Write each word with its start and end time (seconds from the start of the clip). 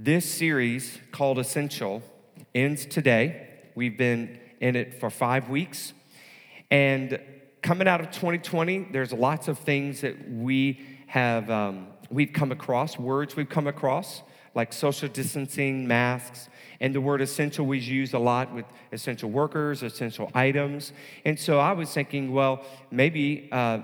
This 0.00 0.32
series 0.32 0.96
called 1.10 1.40
Essential 1.40 2.04
ends 2.54 2.86
today. 2.86 3.48
We've 3.74 3.98
been 3.98 4.38
in 4.60 4.76
it 4.76 5.00
for 5.00 5.10
five 5.10 5.48
weeks. 5.48 5.92
And 6.70 7.18
coming 7.62 7.88
out 7.88 8.00
of 8.00 8.12
2020, 8.12 8.90
there's 8.92 9.12
lots 9.12 9.48
of 9.48 9.58
things 9.58 10.02
that 10.02 10.30
we 10.30 10.86
have 11.08 11.50
um, 11.50 11.88
we've 12.10 12.32
come 12.32 12.52
across, 12.52 12.96
words 12.96 13.34
we've 13.34 13.48
come 13.48 13.66
across, 13.66 14.22
like 14.54 14.72
social 14.72 15.08
distancing, 15.08 15.86
masks, 15.86 16.48
and 16.80 16.94
the 16.94 17.00
word 17.00 17.20
essential 17.20 17.66
was 17.66 17.88
used 17.88 18.14
a 18.14 18.18
lot 18.18 18.54
with 18.54 18.64
essential 18.92 19.30
workers, 19.30 19.82
essential 19.82 20.30
items. 20.34 20.92
And 21.24 21.38
so 21.38 21.58
I 21.58 21.72
was 21.72 21.92
thinking, 21.92 22.32
well, 22.32 22.64
maybe 22.90 23.48
uh, 23.50 23.80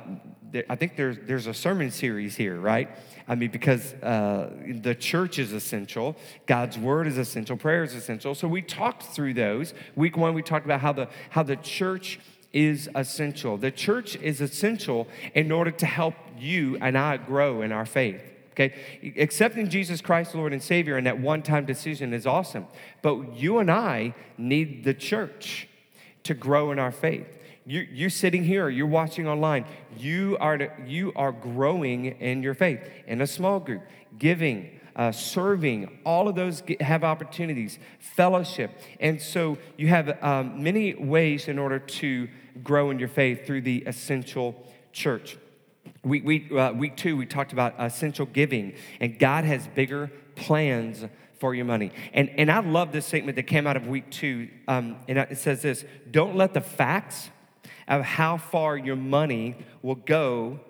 I 0.69 0.77
think 0.77 0.97
there's, 0.97 1.19
there's 1.23 1.47
a 1.49 1.55
sermon 1.55 1.91
series 1.91 2.37
here, 2.37 2.61
right? 2.61 2.89
I 3.27 3.35
mean, 3.35 3.51
because 3.51 3.95
uh, 3.95 4.51
the 4.83 4.95
church 4.95 5.39
is 5.39 5.53
essential, 5.53 6.17
God's 6.47 6.79
word 6.79 7.07
is 7.07 7.19
essential, 7.19 7.57
prayer 7.57 7.83
is 7.83 7.95
essential. 7.95 8.35
So 8.35 8.47
we 8.47 8.63
talked 8.63 9.03
through 9.03 9.35
those. 9.35 9.75
Week 9.97 10.17
one, 10.17 10.35
we 10.35 10.43
talked 10.43 10.65
about 10.65 10.81
how 10.81 10.93
the, 10.93 11.09
how 11.31 11.43
the 11.43 11.57
church 11.57 12.21
is 12.53 12.89
essential. 12.95 13.57
The 13.57 13.73
church 13.73 14.15
is 14.17 14.41
essential 14.41 15.09
in 15.35 15.51
order 15.51 15.73
to 15.73 15.87
help 15.87 16.15
you 16.39 16.77
and 16.81 16.97
I 16.97 17.17
grow 17.17 17.63
in 17.63 17.73
our 17.73 17.87
faith. 17.87 18.34
Okay, 18.55 18.73
accepting 19.17 19.69
Jesus 19.69 20.01
Christ, 20.01 20.33
Lord 20.33 20.53
and 20.53 20.63
Savior, 20.63 20.97
and 20.97 21.05
that 21.09 21.19
one 21.19 21.43
time 21.43 21.65
decision 21.65 22.15
is 22.15 22.25
awesome. 22.25 22.69
But 23.03 23.35
you 23.35 23.59
and 23.59 23.69
I 23.69 24.15
need 24.39 24.85
the 24.85 24.95
church 24.95 25.69
to 26.23 26.35
grow 26.35 26.71
in 26.71 26.79
our 26.79 26.93
faith. 26.93 27.27
You, 27.67 27.81
you're 27.91 28.11
sitting 28.11 28.45
here, 28.45 28.69
you're 28.69 28.87
watching 28.87 29.27
online, 29.27 29.65
you 29.97 30.37
are, 30.39 30.71
you 30.87 31.13
are 31.17 31.33
growing 31.33 32.07
in 32.07 32.45
your 32.45 32.55
faith 32.55 32.89
in 33.09 33.23
a 33.23 33.27
small 33.27 33.59
group, 33.59 33.83
giving, 34.19 34.79
uh, 34.95 35.11
serving, 35.11 35.99
all 36.05 36.29
of 36.29 36.37
those 36.37 36.63
have 36.79 37.03
opportunities, 37.03 37.81
fellowship. 37.99 38.71
And 39.01 39.21
so 39.21 39.59
you 39.77 39.89
have 39.89 40.23
um, 40.23 40.63
many 40.63 40.95
ways 40.95 41.49
in 41.49 41.59
order 41.59 41.81
to 41.81 42.29
grow 42.63 42.91
in 42.91 43.01
your 43.01 43.09
faith 43.09 43.47
through 43.47 43.63
the 43.63 43.83
essential 43.87 44.55
church. 44.93 45.39
Week, 46.03 46.25
week, 46.25 46.53
uh, 46.53 46.73
week 46.75 46.97
two, 46.97 47.17
we 47.17 47.27
talked 47.27 47.53
about 47.53 47.75
essential 47.79 48.27
giving, 48.27 48.75
and 49.01 49.19
God 49.19 49.45
has 49.45 49.67
bigger 49.69 50.11
plans 50.37 51.05
for 51.39 51.55
your 51.55 51.65
money. 51.65 51.91
And, 52.13 52.31
and 52.37 52.51
I 52.51 52.61
love 52.61 52.93
this 52.93 53.07
statement 53.07 53.37
that 53.37 53.45
came 53.45 53.67
out 53.67 53.77
of 53.77 53.87
week 53.87 54.11
two. 54.11 54.49
Um, 54.69 54.97
and 55.09 55.19
it 55.19 55.39
says 55.39 55.63
this 55.63 55.85
Don't 56.11 56.37
let 56.37 56.55
the 56.55 56.61
facts 56.61 57.31
of 57.89 58.03
how 58.03 58.39
far 58.39 58.77
your 58.77 58.97
money 58.97 59.57
will 59.83 59.95
go 59.95 60.61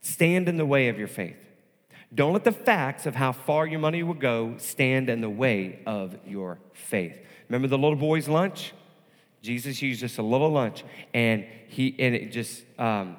stand 0.00 0.48
in 0.48 0.56
the 0.56 0.66
way 0.66 0.88
of 0.88 0.98
your 0.98 1.08
faith. 1.08 1.36
Don't 2.14 2.32
let 2.32 2.44
the 2.44 2.52
facts 2.52 3.06
of 3.06 3.14
how 3.16 3.32
far 3.32 3.66
your 3.66 3.80
money 3.80 4.02
will 4.02 4.14
go 4.14 4.54
stand 4.58 5.10
in 5.10 5.20
the 5.20 5.30
way 5.30 5.80
of 5.84 6.16
your 6.26 6.58
faith. 6.72 7.18
Remember 7.48 7.66
the 7.66 7.78
little 7.78 7.96
boy's 7.96 8.28
lunch? 8.28 8.72
Jesus 9.42 9.82
used 9.82 10.00
just 10.00 10.18
a 10.18 10.22
little 10.22 10.50
lunch, 10.50 10.84
and 11.12 11.44
he 11.68 11.94
and 11.98 12.14
it 12.14 12.32
just 12.32 12.64
um, 12.78 13.16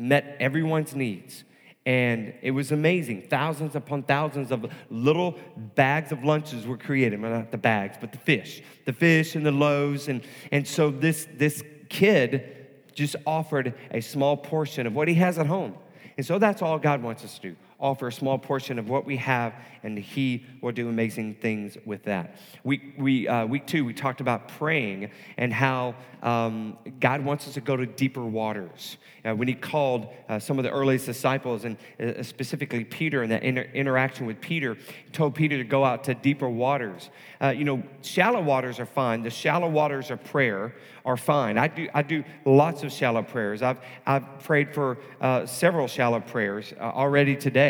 met 0.00 0.36
everyone's 0.40 0.96
needs. 0.96 1.44
And 1.86 2.34
it 2.42 2.50
was 2.50 2.72
amazing. 2.72 3.26
Thousands 3.28 3.74
upon 3.74 4.02
thousands 4.02 4.50
of 4.50 4.70
little 4.90 5.38
bags 5.74 6.12
of 6.12 6.24
lunches 6.24 6.66
were 6.66 6.76
created. 6.76 7.20
Well, 7.20 7.30
not 7.30 7.50
the 7.50 7.58
bags, 7.58 7.96
but 8.00 8.12
the 8.12 8.18
fish, 8.18 8.62
the 8.84 8.92
fish 8.92 9.34
and 9.34 9.44
the 9.44 9.52
loaves. 9.52 10.08
And, 10.08 10.22
and 10.52 10.66
so 10.66 10.90
this, 10.90 11.26
this 11.34 11.62
kid 11.88 12.56
just 12.94 13.16
offered 13.26 13.74
a 13.90 14.00
small 14.00 14.36
portion 14.36 14.86
of 14.86 14.94
what 14.94 15.08
he 15.08 15.14
has 15.14 15.38
at 15.38 15.46
home. 15.46 15.74
And 16.16 16.26
so 16.26 16.38
that's 16.38 16.60
all 16.60 16.78
God 16.78 17.02
wants 17.02 17.24
us 17.24 17.38
to 17.38 17.50
do 17.50 17.56
offer 17.80 18.08
a 18.08 18.12
small 18.12 18.38
portion 18.38 18.78
of 18.78 18.88
what 18.88 19.06
we 19.06 19.16
have, 19.16 19.54
and 19.82 19.98
He 19.98 20.44
will 20.60 20.72
do 20.72 20.88
amazing 20.88 21.36
things 21.36 21.78
with 21.86 22.04
that. 22.04 22.36
Week, 22.62 22.94
we, 22.98 23.26
uh, 23.26 23.46
week 23.46 23.66
two, 23.66 23.84
we 23.84 23.94
talked 23.94 24.20
about 24.20 24.48
praying 24.48 25.10
and 25.38 25.52
how 25.52 25.94
um, 26.22 26.76
God 27.00 27.24
wants 27.24 27.48
us 27.48 27.54
to 27.54 27.62
go 27.62 27.76
to 27.76 27.86
deeper 27.86 28.22
waters. 28.22 28.98
Uh, 29.24 29.34
when 29.34 29.48
He 29.48 29.54
called 29.54 30.08
uh, 30.28 30.38
some 30.38 30.58
of 30.58 30.64
the 30.64 30.70
earliest 30.70 31.06
disciples, 31.06 31.64
and 31.64 31.78
uh, 31.98 32.22
specifically 32.22 32.84
Peter, 32.84 33.22
and 33.22 33.32
that 33.32 33.42
inter- 33.42 33.68
interaction 33.72 34.26
with 34.26 34.40
Peter, 34.40 34.76
told 35.12 35.34
Peter 35.34 35.56
to 35.56 35.64
go 35.64 35.84
out 35.84 36.04
to 36.04 36.14
deeper 36.14 36.48
waters. 36.48 37.08
Uh, 37.42 37.48
you 37.48 37.64
know, 37.64 37.82
shallow 38.02 38.42
waters 38.42 38.78
are 38.78 38.86
fine. 38.86 39.22
The 39.22 39.30
shallow 39.30 39.68
waters 39.68 40.10
of 40.10 40.22
prayer 40.24 40.74
are 41.06 41.16
fine. 41.16 41.56
I 41.56 41.68
do, 41.68 41.88
I 41.94 42.02
do 42.02 42.22
lots 42.44 42.82
of 42.82 42.92
shallow 42.92 43.22
prayers. 43.22 43.62
I've, 43.62 43.78
I've 44.06 44.40
prayed 44.40 44.74
for 44.74 44.98
uh, 45.22 45.46
several 45.46 45.88
shallow 45.88 46.20
prayers 46.20 46.74
already 46.78 47.36
today 47.36 47.69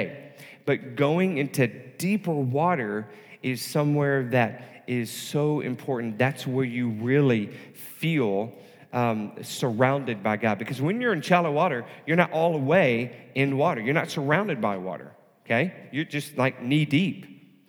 But 0.65 0.97
going 0.97 1.39
into 1.39 1.67
deeper 1.67 2.33
water 2.33 3.09
is 3.43 3.63
somewhere 3.63 4.25
that 4.31 4.85
is 4.87 5.11
so 5.11 5.61
important. 5.61 6.19
That's 6.19 6.47
where 6.47 6.65
you 6.65 6.91
really 6.91 7.49
feel 7.99 8.53
um, 8.93 9.33
surrounded 9.43 10.23
by 10.23 10.37
God. 10.37 10.59
Because 10.59 10.81
when 10.83 11.01
you're 11.01 11.13
in 11.13 11.23
shallow 11.23 11.53
water, 11.53 11.85
you're 12.07 12.17
not 12.17 12.33
all 12.33 12.53
the 12.53 12.59
way 12.59 13.31
in 13.35 13.57
water, 13.57 13.81
you're 13.81 13.95
not 13.95 14.11
surrounded 14.11 14.61
by 14.61 14.77
water, 14.77 15.13
okay? 15.45 15.89
You're 15.93 16.05
just 16.05 16.37
like 16.37 16.63
knee 16.63 16.85
deep. 16.85 17.27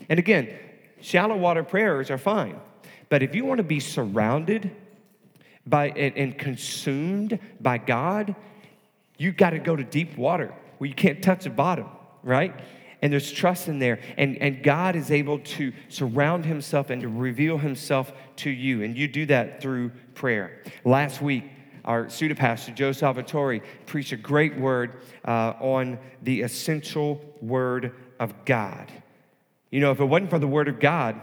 And 0.10 0.20
again, 0.20 0.50
shallow 1.00 1.38
water 1.38 1.64
prayers 1.64 2.10
are 2.10 2.18
fine. 2.18 2.60
But 3.10 3.24
if 3.24 3.36
you 3.36 3.46
want 3.46 3.60
to 3.60 3.64
be 3.64 3.80
surrounded 3.80 4.72
by 5.66 5.90
and, 5.90 6.18
and 6.18 6.38
consumed 6.38 7.40
by 7.60 7.78
God, 7.78 8.36
you 9.18 9.32
got 9.32 9.52
to 9.52 9.60
go 9.60 9.76
to 9.76 9.84
deep 9.84 10.18
water 10.18 10.54
where 10.80 10.88
you 10.88 10.96
can't 10.96 11.22
touch 11.22 11.44
the 11.44 11.50
bottom 11.50 11.88
right? 12.24 12.54
And 13.02 13.12
there's 13.12 13.32
trust 13.32 13.68
in 13.68 13.80
there. 13.80 14.00
And, 14.18 14.38
and 14.38 14.62
God 14.62 14.96
is 14.96 15.10
able 15.12 15.40
to 15.40 15.74
surround 15.90 16.46
himself 16.46 16.90
and 16.90 17.02
to 17.02 17.10
reveal 17.10 17.58
himself 17.58 18.12
to 18.38 18.50
you. 18.50 18.84
And 18.84 18.96
you 18.96 19.08
do 19.08 19.26
that 19.28 19.62
through 19.62 19.92
prayer. 20.14 20.62
Last 20.86 21.22
week, 21.22 21.46
our 21.84 22.10
student 22.10 22.40
pastor, 22.40 22.72
Joe 22.74 22.92
Salvatore, 22.92 23.62
preached 23.88 24.12
a 24.12 24.18
great 24.18 24.56
word 24.58 25.02
uh, 25.26 25.54
on 25.60 25.98
the 26.22 26.42
essential 26.42 27.20
word 27.42 27.96
of 28.20 28.46
God. 28.46 28.92
You 29.72 29.80
know, 29.80 29.92
if 29.92 30.00
it 30.00 30.06
wasn't 30.06 30.30
for 30.30 30.38
the 30.38 30.48
word 30.48 30.68
of 30.68 30.80
God, 30.80 31.20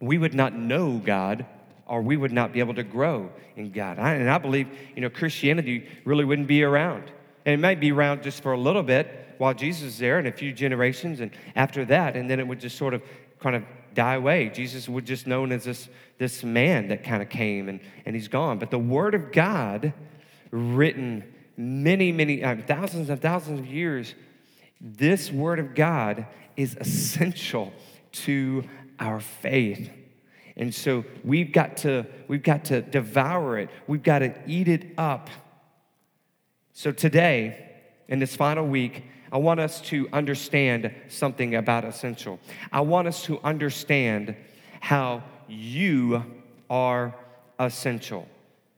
we 0.00 0.16
would 0.16 0.34
not 0.34 0.54
know 0.54 0.98
God 0.98 1.44
or 1.86 2.00
we 2.00 2.16
would 2.16 2.32
not 2.32 2.52
be 2.52 2.60
able 2.60 2.74
to 2.74 2.82
grow 2.82 3.30
in 3.54 3.70
God. 3.70 3.98
I, 3.98 4.14
and 4.14 4.30
I 4.30 4.38
believe, 4.38 4.68
you 4.94 5.02
know, 5.02 5.10
Christianity 5.10 5.88
really 6.04 6.24
wouldn't 6.24 6.48
be 6.48 6.62
around. 6.62 7.10
And 7.46 7.54
it 7.54 7.60
might 7.60 7.80
be 7.80 7.92
around 7.92 8.22
just 8.24 8.42
for 8.42 8.52
a 8.52 8.58
little 8.58 8.82
bit, 8.82 9.34
while 9.38 9.54
Jesus 9.54 9.82
is 9.84 9.98
there 9.98 10.18
and 10.18 10.26
a 10.26 10.32
few 10.32 10.52
generations, 10.52 11.20
and 11.20 11.30
after 11.54 11.84
that, 11.86 12.16
and 12.16 12.28
then 12.28 12.40
it 12.40 12.46
would 12.46 12.60
just 12.60 12.76
sort 12.76 12.92
of 12.92 13.02
kind 13.38 13.54
of 13.54 13.62
die 13.94 14.14
away. 14.14 14.50
Jesus 14.52 14.88
would 14.88 15.06
just 15.06 15.26
known 15.26 15.52
as 15.52 15.64
this, 15.64 15.88
this 16.18 16.42
man 16.42 16.88
that 16.88 17.04
kind 17.04 17.22
of 17.22 17.28
came 17.28 17.68
and, 17.68 17.80
and 18.04 18.16
he's 18.16 18.28
gone. 18.28 18.58
But 18.58 18.70
the 18.70 18.78
Word 18.78 19.14
of 19.14 19.30
God, 19.30 19.92
written 20.50 21.22
many, 21.56 22.12
many, 22.12 22.42
uh, 22.42 22.56
thousands 22.66 23.10
and 23.10 23.22
thousands 23.22 23.60
of 23.60 23.66
years, 23.66 24.14
this 24.80 25.30
Word 25.30 25.60
of 25.60 25.74
God 25.74 26.26
is 26.56 26.76
essential 26.80 27.72
to 28.12 28.64
our 28.98 29.20
faith. 29.20 29.90
And 30.56 30.74
so 30.74 31.04
we've 31.22 31.52
got 31.52 31.76
to 31.78 32.06
we've 32.28 32.42
got 32.42 32.64
to 32.66 32.80
devour 32.80 33.58
it. 33.58 33.68
We've 33.86 34.02
got 34.02 34.20
to 34.20 34.34
eat 34.46 34.68
it 34.68 34.94
up. 34.96 35.28
So 36.78 36.92
today, 36.92 37.70
in 38.06 38.18
this 38.18 38.36
final 38.36 38.66
week, 38.66 39.04
I 39.32 39.38
want 39.38 39.60
us 39.60 39.80
to 39.92 40.10
understand 40.12 40.92
something 41.08 41.54
about 41.54 41.86
essential. 41.86 42.38
I 42.70 42.82
want 42.82 43.08
us 43.08 43.24
to 43.24 43.40
understand 43.42 44.36
how 44.80 45.22
you 45.48 46.22
are 46.68 47.14
essential. 47.58 48.28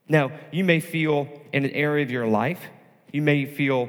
Now, 0.09 0.31
you 0.53 0.63
may 0.63 0.79
feel 0.79 1.29
in 1.53 1.65
an 1.65 1.73
area 1.73 2.05
of 2.05 2.13
your 2.13 2.29
life, 2.29 2.61
you 3.13 3.21
may 3.21 3.47
feel 3.47 3.89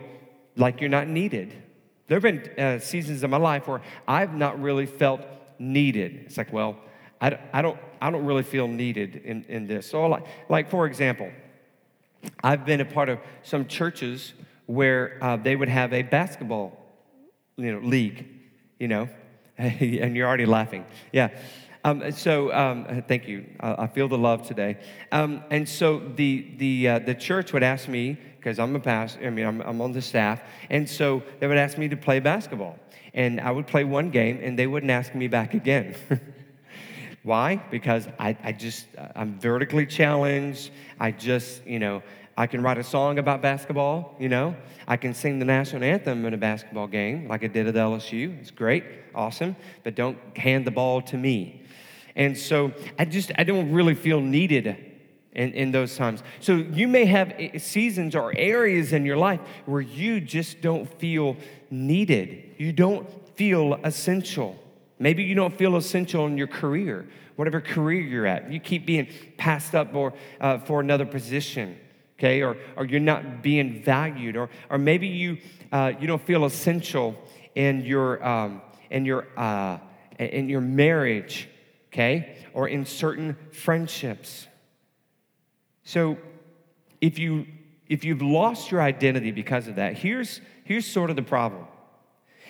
like 0.55 0.81
you're 0.81 0.89
not 0.89 1.07
needed. 1.07 1.53
There 2.07 2.19
have 2.19 2.23
been 2.23 2.49
uh, 2.57 2.79
seasons 2.79 3.23
in 3.23 3.29
my 3.29 3.37
life 3.37 3.67
where 3.67 3.83
I've 4.07 4.33
not 4.33 4.59
really 4.59 4.87
felt 4.87 5.21
needed. 5.59 6.23
It's 6.25 6.37
like, 6.39 6.51
well, 6.51 6.77
I, 7.21 7.37
I, 7.53 7.61
don't, 7.61 7.77
I 8.01 8.09
don't 8.09 8.25
really 8.25 8.41
feel 8.41 8.67
needed 8.67 9.17
in, 9.17 9.45
in 9.47 9.67
this. 9.67 9.87
So, 9.87 10.03
like, 10.07 10.25
like, 10.49 10.71
for 10.71 10.87
example, 10.87 11.29
I've 12.43 12.65
been 12.65 12.81
a 12.81 12.85
part 12.85 13.09
of 13.09 13.19
some 13.43 13.67
churches 13.67 14.33
where 14.65 15.17
uh, 15.21 15.37
they 15.37 15.55
would 15.55 15.69
have 15.69 15.93
a 15.93 16.03
basketball 16.03 16.77
you 17.57 17.71
know, 17.71 17.79
league, 17.79 18.27
you 18.79 18.87
know, 18.87 19.09
and 19.57 20.15
you're 20.15 20.27
already 20.27 20.45
laughing. 20.45 20.85
Yeah. 21.11 21.29
Um, 21.83 22.11
so 22.11 22.53
um, 22.53 23.03
thank 23.07 23.27
you. 23.27 23.45
I, 23.59 23.83
I, 23.83 23.87
feel 23.87 24.09
the 24.09 24.17
love 24.17 24.45
today. 24.45 24.77
Um, 25.13 25.43
and 25.49 25.67
so 25.67 25.99
the 25.99 26.55
the 26.57 26.87
uh, 26.89 26.99
the 26.99 27.15
church 27.15 27.53
would 27.53 27.63
ask 27.63 27.87
me 27.87 28.17
because 28.37 28.59
I'm 28.59 28.75
a 28.75 28.79
pastor. 28.81 29.25
I 29.25 29.29
mean, 29.29 29.45
I'm, 29.45 29.61
I'm 29.61 29.81
on 29.81 29.93
the 29.93 30.01
staff, 30.01 30.41
and 30.69 30.89
so 30.89 31.23
they 31.39 31.47
would 31.47 31.57
ask 31.57 31.77
me 31.77 31.87
to 31.87 31.95
play 31.95 32.19
basketball, 32.19 32.77
and 33.13 33.39
I 33.39 33.51
would 33.51 33.65
play 33.65 33.85
one 33.85 34.09
game, 34.09 34.39
and 34.43 34.59
they 34.59 34.67
wouldn't 34.67 34.91
ask 34.91 35.15
me 35.15 35.29
back 35.29 35.53
again. 35.53 35.95
Why? 37.29 37.57
Because 37.69 38.07
I, 38.17 38.35
I 38.43 38.51
just 38.53 38.87
I'm 39.15 39.39
vertically 39.39 39.85
challenged. 39.85 40.71
I 40.99 41.11
just 41.11 41.63
you 41.67 41.77
know 41.77 42.01
I 42.35 42.47
can 42.47 42.63
write 42.63 42.79
a 42.79 42.83
song 42.83 43.19
about 43.19 43.39
basketball, 43.43 44.15
you 44.17 44.29
know. 44.29 44.55
I 44.87 44.97
can 44.97 45.13
sing 45.13 45.37
the 45.37 45.45
national 45.45 45.83
anthem 45.83 46.25
in 46.25 46.33
a 46.33 46.37
basketball 46.37 46.87
game 46.87 47.27
like 47.27 47.43
I 47.43 47.47
did 47.47 47.67
at 47.67 47.75
LSU. 47.75 48.35
It's 48.39 48.49
great, 48.49 48.83
awesome, 49.13 49.55
but 49.83 49.93
don't 49.93 50.17
hand 50.35 50.65
the 50.65 50.71
ball 50.71 51.03
to 51.03 51.17
me. 51.17 51.61
And 52.15 52.35
so 52.35 52.71
I 52.97 53.05
just, 53.05 53.31
I 53.37 53.43
don't 53.43 53.71
really 53.71 53.93
feel 53.93 54.21
needed 54.21 54.65
in, 55.33 55.53
in 55.53 55.71
those 55.71 55.95
times. 55.95 56.23
So 56.39 56.53
you 56.55 56.87
may 56.87 57.05
have 57.05 57.31
seasons 57.59 58.15
or 58.15 58.35
areas 58.35 58.91
in 58.91 59.05
your 59.05 59.17
life 59.17 59.39
where 59.67 59.81
you 59.81 60.19
just 60.19 60.61
don't 60.61 60.91
feel 60.97 61.37
needed. 61.69 62.55
You 62.57 62.73
don't 62.73 63.07
feel 63.37 63.75
essential. 63.83 64.57
Maybe 64.99 65.23
you 65.23 65.33
don't 65.33 65.57
feel 65.57 65.77
essential 65.77 66.27
in 66.27 66.37
your 66.37 66.47
career, 66.47 67.07
whatever 67.37 67.61
career 67.61 68.01
you're 68.01 68.27
at. 68.27 68.51
You 68.51 68.59
keep 68.59 68.85
being 68.85 69.07
passed 69.37 69.73
up 69.73 69.95
or, 69.95 70.13
uh, 70.41 70.59
for 70.59 70.81
another 70.81 71.05
position 71.05 71.77
okay? 72.19 72.43
Or, 72.43 72.57
or 72.75 72.85
you're 72.85 72.99
not 72.99 73.41
being 73.41 73.81
valued, 73.81 74.35
or, 74.35 74.49
or 74.69 74.77
maybe 74.77 75.07
you, 75.07 75.37
uh, 75.71 75.93
you 75.99 76.05
don't 76.05 76.21
feel 76.21 76.45
essential 76.45 77.15
in 77.55 77.85
your, 77.85 78.23
um, 78.25 78.61
in, 78.89 79.05
your, 79.05 79.27
uh, 79.37 79.77
in 80.19 80.49
your 80.49 80.61
marriage, 80.61 81.49
okay? 81.87 82.37
Or 82.53 82.67
in 82.67 82.85
certain 82.85 83.37
friendships. 83.51 84.47
So 85.83 86.17
if, 86.99 87.17
you, 87.17 87.47
if 87.87 88.03
you've 88.03 88.21
lost 88.21 88.69
your 88.69 88.81
identity 88.81 89.31
because 89.31 89.67
of 89.67 89.75
that, 89.75 89.97
here's, 89.97 90.41
here's 90.65 90.85
sort 90.85 91.09
of 91.09 91.15
the 91.15 91.23
problem. 91.23 91.65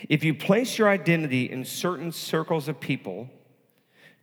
If 0.07 0.23
you 0.23 0.33
place 0.33 0.77
your 0.77 0.89
identity 0.89 1.49
in 1.49 1.65
certain 1.65 2.11
circles 2.11 2.67
of 2.67 2.79
people 2.79 3.29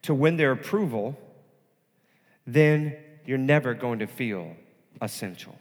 to 0.02 0.14
win 0.14 0.36
their 0.36 0.52
approval, 0.52 1.18
then 2.46 2.96
you're 3.26 3.38
never 3.38 3.74
going 3.74 3.98
to 3.98 4.06
feel 4.06 4.56
essential. 5.02 5.58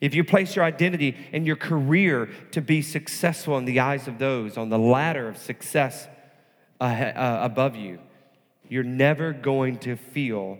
If 0.00 0.14
you 0.14 0.24
place 0.24 0.54
your 0.54 0.64
identity 0.64 1.16
in 1.32 1.44
your 1.44 1.56
career 1.56 2.28
to 2.52 2.60
be 2.60 2.82
successful 2.82 3.56
in 3.58 3.64
the 3.64 3.80
eyes 3.80 4.06
of 4.06 4.18
those 4.18 4.56
on 4.56 4.68
the 4.68 4.78
ladder 4.78 5.28
of 5.28 5.38
success 5.38 6.08
uh, 6.80 7.38
above 7.42 7.76
you, 7.76 7.98
you're 8.68 8.84
never 8.84 9.32
going 9.32 9.78
to 9.78 9.96
feel 9.96 10.58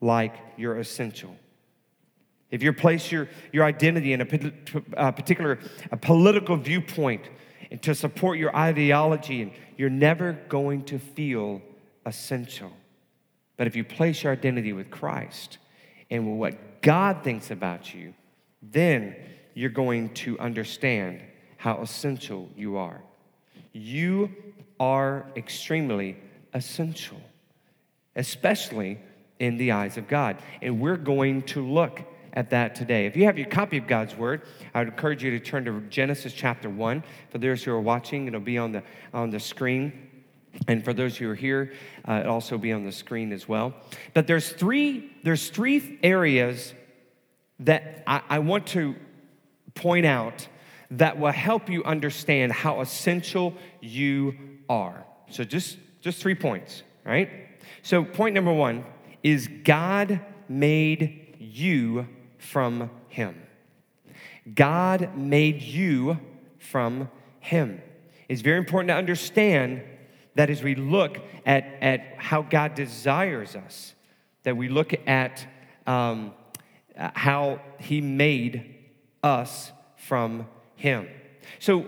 like 0.00 0.34
you're 0.56 0.78
essential. 0.78 1.36
If 2.50 2.62
you 2.62 2.72
place 2.72 3.10
your, 3.10 3.28
your 3.52 3.64
identity 3.64 4.12
in 4.12 4.20
a, 4.20 5.08
a 5.08 5.12
particular 5.12 5.58
a 5.90 5.96
political 5.96 6.56
viewpoint 6.56 7.22
and 7.72 7.80
to 7.80 7.94
support 7.94 8.38
your 8.38 8.54
ideology, 8.54 9.40
and 9.40 9.50
you're 9.78 9.88
never 9.88 10.34
going 10.50 10.84
to 10.84 10.98
feel 10.98 11.62
essential. 12.04 12.70
But 13.56 13.66
if 13.66 13.74
you 13.74 13.82
place 13.82 14.22
your 14.22 14.32
identity 14.34 14.74
with 14.74 14.90
Christ 14.90 15.56
and 16.10 16.38
what 16.38 16.82
God 16.82 17.24
thinks 17.24 17.50
about 17.50 17.94
you, 17.94 18.12
then 18.60 19.16
you're 19.54 19.70
going 19.70 20.12
to 20.14 20.38
understand 20.38 21.22
how 21.56 21.80
essential 21.80 22.50
you 22.54 22.76
are. 22.76 23.00
You 23.72 24.30
are 24.78 25.24
extremely 25.34 26.18
essential, 26.52 27.22
especially 28.16 28.98
in 29.38 29.56
the 29.56 29.72
eyes 29.72 29.96
of 29.96 30.08
God. 30.08 30.36
And 30.60 30.78
we're 30.78 30.98
going 30.98 31.40
to 31.44 31.66
look 31.66 32.02
at 32.34 32.50
that 32.50 32.74
today. 32.74 33.06
If 33.06 33.16
you 33.16 33.24
have 33.24 33.38
your 33.38 33.48
copy 33.48 33.76
of 33.76 33.86
God's 33.86 34.16
Word, 34.16 34.42
I 34.74 34.80
would 34.80 34.88
encourage 34.88 35.22
you 35.22 35.30
to 35.32 35.40
turn 35.40 35.64
to 35.66 35.80
Genesis 35.82 36.32
chapter 36.32 36.70
1. 36.70 37.04
For 37.30 37.38
those 37.38 37.62
who 37.62 37.72
are 37.72 37.80
watching, 37.80 38.26
it'll 38.26 38.40
be 38.40 38.58
on 38.58 38.72
the, 38.72 38.82
on 39.12 39.30
the 39.30 39.40
screen. 39.40 40.08
And 40.68 40.84
for 40.84 40.92
those 40.92 41.16
who 41.16 41.30
are 41.30 41.34
here, 41.34 41.72
uh, 42.06 42.20
it'll 42.20 42.34
also 42.34 42.58
be 42.58 42.72
on 42.72 42.84
the 42.84 42.92
screen 42.92 43.32
as 43.32 43.48
well. 43.48 43.74
But 44.14 44.26
there's 44.26 44.50
three, 44.50 45.10
there's 45.22 45.48
three 45.48 45.98
areas 46.02 46.74
that 47.60 48.02
I, 48.06 48.22
I 48.28 48.38
want 48.40 48.66
to 48.68 48.94
point 49.74 50.06
out 50.06 50.46
that 50.92 51.18
will 51.18 51.32
help 51.32 51.70
you 51.70 51.82
understand 51.84 52.52
how 52.52 52.80
essential 52.82 53.54
you 53.80 54.34
are. 54.68 55.04
So 55.30 55.44
just, 55.44 55.78
just 56.00 56.20
three 56.20 56.34
points, 56.34 56.82
right? 57.04 57.30
So 57.82 58.04
point 58.04 58.34
number 58.34 58.52
one 58.52 58.84
is 59.22 59.48
God 59.64 60.20
made 60.48 61.36
you 61.38 62.06
from 62.42 62.90
him. 63.08 63.40
God 64.54 65.16
made 65.16 65.62
you 65.62 66.18
from 66.58 67.08
him. 67.40 67.80
It's 68.28 68.42
very 68.42 68.58
important 68.58 68.88
to 68.88 68.94
understand 68.94 69.82
that 70.34 70.50
as 70.50 70.62
we 70.62 70.74
look 70.74 71.18
at, 71.46 71.64
at 71.80 72.14
how 72.16 72.42
God 72.42 72.74
desires 72.74 73.54
us, 73.54 73.94
that 74.42 74.56
we 74.56 74.68
look 74.68 74.92
at 75.06 75.46
um, 75.86 76.32
how 76.96 77.60
he 77.78 78.00
made 78.00 78.74
us 79.22 79.70
from 79.96 80.46
him. 80.76 81.08
So 81.58 81.86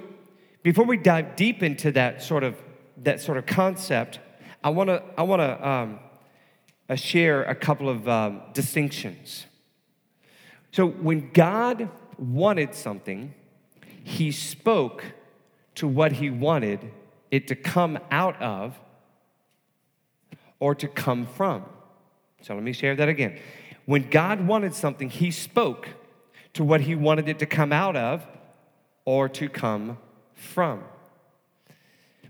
before 0.63 0.85
we 0.85 0.97
dive 0.97 1.37
deep 1.37 1.63
into 1.63 1.91
that 1.93 2.23
sort 2.23 2.45
of 2.45 2.57
that 2.99 3.21
sort 3.21 3.39
of 3.39 3.47
concept, 3.47 4.21
I 4.63 4.71
want 4.71 4.89
to 4.89 5.03
I 5.19 5.23
want 5.23 5.41
to 5.41 5.69
um, 5.69 5.99
uh, 6.89 6.95
share 6.95 7.43
a 7.45 7.55
couple 7.55 7.89
of 7.89 8.09
um, 8.09 8.43
distinctions. 8.53 9.47
So 10.75 10.89
when 10.89 11.31
God 11.31 11.89
wanted 12.19 12.75
something, 12.75 13.33
He 14.03 14.33
spoke 14.33 15.05
to 15.77 15.87
what 15.87 16.11
He 16.11 16.31
wanted 16.31 16.91
it 17.31 17.47
to 17.47 17.55
come 17.55 17.97
out 18.11 18.43
of 18.43 18.77
or 20.59 20.75
to 20.75 20.89
come 20.89 21.29
from. 21.29 21.65
So 22.43 22.55
let 22.55 22.65
me 22.65 22.73
share 22.73 22.97
that 22.97 23.09
again. 23.09 23.39
When 23.87 24.11
God 24.11 24.49
wanted 24.49 24.75
something, 24.75 25.11
He 25.11 25.31
spoke 25.31 25.91
to 26.55 26.65
what 26.65 26.81
He 26.81 26.97
wanted 26.97 27.29
it 27.29 27.39
to 27.39 27.47
come 27.47 27.73
out 27.73 27.95
of 27.95 28.27
or 29.05 29.29
to 29.29 29.49
come 29.49 29.97
from. 30.35 30.83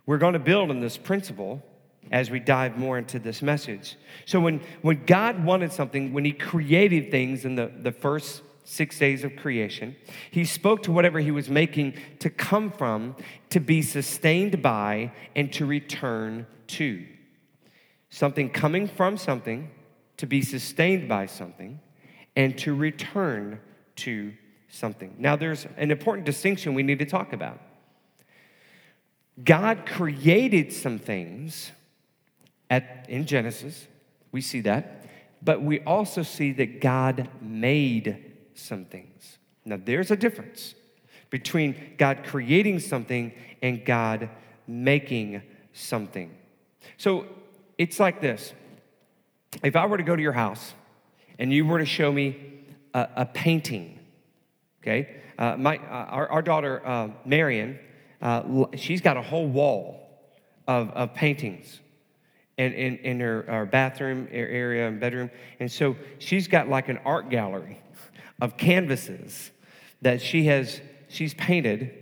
We're 0.05 0.19
going 0.19 0.35
to 0.35 0.39
build 0.39 0.69
on 0.69 0.81
this 0.81 0.99
principle 0.99 1.63
as 2.11 2.31
we 2.31 2.39
dive 2.39 2.77
more 2.77 2.99
into 2.99 3.19
this 3.19 3.43
message. 3.43 3.97
So, 4.27 4.41
when, 4.41 4.61
when 4.83 5.05
God 5.05 5.45
wanted 5.45 5.73
something, 5.73 6.13
when 6.13 6.25
He 6.25 6.33
created 6.33 7.11
things 7.11 7.45
in 7.45 7.55
the, 7.55 7.71
the 7.81 7.93
first 7.93 8.43
six 8.65 8.99
days 8.99 9.25
of 9.25 9.37
creation, 9.37 9.97
He 10.31 10.45
spoke 10.45 10.83
to 10.85 10.93
whatever 10.93 11.21
He 11.21 11.31
was 11.31 11.49
making 11.49 11.95
to 12.21 12.31
come 12.31 12.71
from, 12.71 13.17
to 13.51 13.61
be 13.61 13.83
sustained 13.83 14.63
by, 14.63 15.13
and 15.35 15.53
to 15.55 15.67
return 15.67 16.47
to. 16.69 17.05
Something 18.11 18.51
coming 18.51 18.87
from 18.87 19.17
something 19.17 19.71
to 20.17 20.27
be 20.27 20.43
sustained 20.43 21.09
by 21.09 21.27
something, 21.27 21.81
and 22.37 22.57
to 22.59 22.75
return 22.75 23.61
to 23.97 24.33
something. 24.69 25.15
Now, 25.19 25.37
there's 25.37 25.67
an 25.77 25.91
important 25.91 26.27
distinction 26.27 26.75
we 26.75 26.83
need 26.83 26.99
to 27.01 27.07
talk 27.07 27.33
about. 27.33 27.61
God 29.43 29.87
created 29.87 30.73
some 30.73 30.99
things 30.99 31.73
at, 32.75 33.07
in 33.09 33.25
Genesis, 33.25 33.87
we 34.33 34.41
see 34.41 34.61
that, 34.63 35.05
but 35.43 35.63
we 35.63 35.81
also 35.81 36.23
see 36.23 36.53
that 36.53 36.81
God 36.81 37.29
made 37.41 38.33
some 38.55 38.85
things. 38.85 39.39
Now, 39.65 39.79
there's 39.83 40.11
a 40.11 40.17
difference 40.17 40.75
between 41.31 41.95
God 41.99 42.25
creating 42.25 42.81
something 42.81 43.33
and 43.63 43.85
God 43.85 44.29
making 44.67 45.43
something. 45.73 46.37
So 46.97 47.27
it's 47.79 48.01
like 48.01 48.21
this 48.21 48.53
if 49.63 49.77
I 49.77 49.87
were 49.87 49.97
to 49.97 50.03
go 50.03 50.17
to 50.17 50.23
your 50.23 50.33
house 50.33 50.75
and 51.39 51.53
you 51.53 51.65
were 51.65 51.79
to 51.79 51.87
show 51.87 52.11
me 52.11 52.37
a, 52.93 53.09
a 53.17 53.27
painting, 53.27 54.01
okay, 54.83 55.23
uh, 55.39 55.57
my, 55.57 55.79
uh, 55.79 56.17
our, 56.17 56.29
our, 56.29 56.43
daughter 56.43 56.85
uh, 56.85 57.09
Marion, 57.25 57.79
uh, 58.21 58.67
she's 58.75 59.01
got 59.01 59.17
a 59.17 59.23
whole 59.23 59.47
wall 59.47 60.01
of, 60.67 60.91
of 60.91 61.15
paintings 61.15 61.81
in, 62.57 62.73
in, 62.73 62.97
in 62.99 63.21
her, 63.21 63.43
her 63.49 63.67
bathroom 63.67 64.29
area 64.31 64.87
and 64.89 65.01
bedroom. 65.01 65.31
And 65.61 65.71
so 65.71 65.97
she's 66.19 66.49
got 66.49 66.69
like 66.69 66.89
an 66.89 66.99
art 67.05 67.31
gallery 67.31 67.81
of 68.41 68.57
canvases 68.57 69.51
that 70.03 70.21
she 70.21 70.45
has, 70.47 70.81
she's 71.09 71.35
painted 71.35 71.93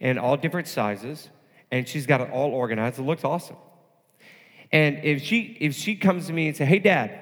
in 0.00 0.18
all 0.18 0.36
different 0.36 0.66
sizes, 0.66 1.28
and 1.70 1.86
she's 1.86 2.06
got 2.06 2.20
it 2.20 2.30
all 2.30 2.50
organized. 2.50 2.98
It 2.98 3.02
looks 3.02 3.24
awesome. 3.24 3.56
And 4.72 5.00
if 5.04 5.22
she 5.22 5.56
if 5.60 5.74
she 5.74 5.96
comes 5.96 6.28
to 6.28 6.32
me 6.32 6.48
and 6.48 6.56
say, 6.56 6.64
"Hey, 6.64 6.78
Dad, 6.78 7.18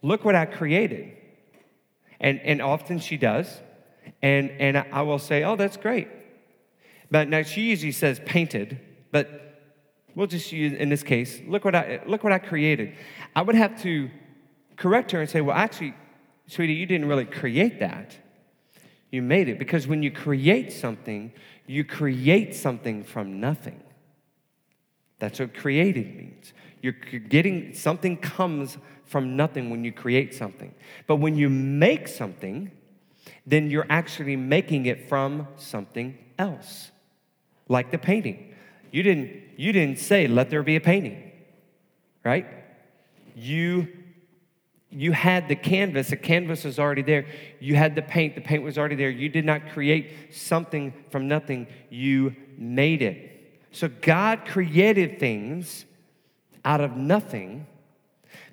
look 0.00 0.24
what 0.24 0.34
I 0.34 0.46
created," 0.46 1.12
and 2.20 2.40
and 2.40 2.62
often 2.62 3.00
she 3.00 3.16
does, 3.16 3.60
and 4.22 4.50
and 4.50 4.78
I 4.78 5.02
will 5.02 5.18
say, 5.18 5.42
"Oh, 5.42 5.56
that's 5.56 5.76
great," 5.76 6.08
but 7.10 7.28
now 7.28 7.42
she 7.42 7.62
usually 7.62 7.92
says 7.92 8.20
painted, 8.24 8.78
but 9.10 9.51
we'll 10.14 10.26
just 10.26 10.52
use 10.52 10.72
in 10.72 10.88
this 10.88 11.02
case, 11.02 11.40
look 11.46 11.64
what 11.64 11.74
I 11.74 12.00
look 12.06 12.24
what 12.24 12.32
I 12.32 12.38
created. 12.38 12.94
I 13.34 13.42
would 13.42 13.54
have 13.54 13.80
to 13.82 14.10
correct 14.76 15.10
her 15.12 15.20
and 15.20 15.28
say, 15.28 15.40
"Well, 15.40 15.56
actually, 15.56 15.94
sweetie, 16.46 16.74
you 16.74 16.86
didn't 16.86 17.08
really 17.08 17.24
create 17.24 17.80
that." 17.80 18.16
You 19.10 19.20
made 19.20 19.48
it 19.48 19.58
because 19.58 19.86
when 19.86 20.02
you 20.02 20.10
create 20.10 20.72
something, 20.72 21.32
you 21.66 21.84
create 21.84 22.54
something 22.54 23.04
from 23.04 23.40
nothing. 23.40 23.80
That's 25.18 25.38
what 25.38 25.54
creating 25.54 26.16
means. 26.16 26.52
You're 26.80 26.92
getting 26.92 27.74
something 27.74 28.16
comes 28.16 28.78
from 29.04 29.36
nothing 29.36 29.70
when 29.70 29.84
you 29.84 29.92
create 29.92 30.34
something. 30.34 30.74
But 31.06 31.16
when 31.16 31.36
you 31.36 31.48
make 31.48 32.08
something, 32.08 32.72
then 33.46 33.70
you're 33.70 33.86
actually 33.88 34.34
making 34.36 34.86
it 34.86 35.08
from 35.08 35.46
something 35.56 36.18
else. 36.38 36.90
Like 37.68 37.90
the 37.90 37.98
painting. 37.98 38.51
You 38.92 39.02
didn't, 39.02 39.30
you 39.56 39.72
didn't 39.72 39.98
say, 39.98 40.28
let 40.28 40.50
there 40.50 40.62
be 40.62 40.76
a 40.76 40.80
painting, 40.80 41.32
right? 42.22 42.46
You 43.34 43.88
you 44.94 45.12
had 45.12 45.48
the 45.48 45.56
canvas, 45.56 46.10
the 46.10 46.16
canvas 46.16 46.64
was 46.64 46.78
already 46.78 47.00
there. 47.00 47.24
You 47.60 47.76
had 47.76 47.94
the 47.94 48.02
paint, 48.02 48.34
the 48.34 48.42
paint 48.42 48.62
was 48.62 48.76
already 48.76 48.94
there. 48.94 49.08
You 49.08 49.30
did 49.30 49.46
not 49.46 49.70
create 49.70 50.34
something 50.34 50.92
from 51.08 51.26
nothing, 51.26 51.66
you 51.88 52.36
made 52.58 53.00
it. 53.00 53.62
So 53.72 53.88
God 53.88 54.44
created 54.44 55.18
things 55.18 55.86
out 56.62 56.82
of 56.82 56.94
nothing, 56.94 57.66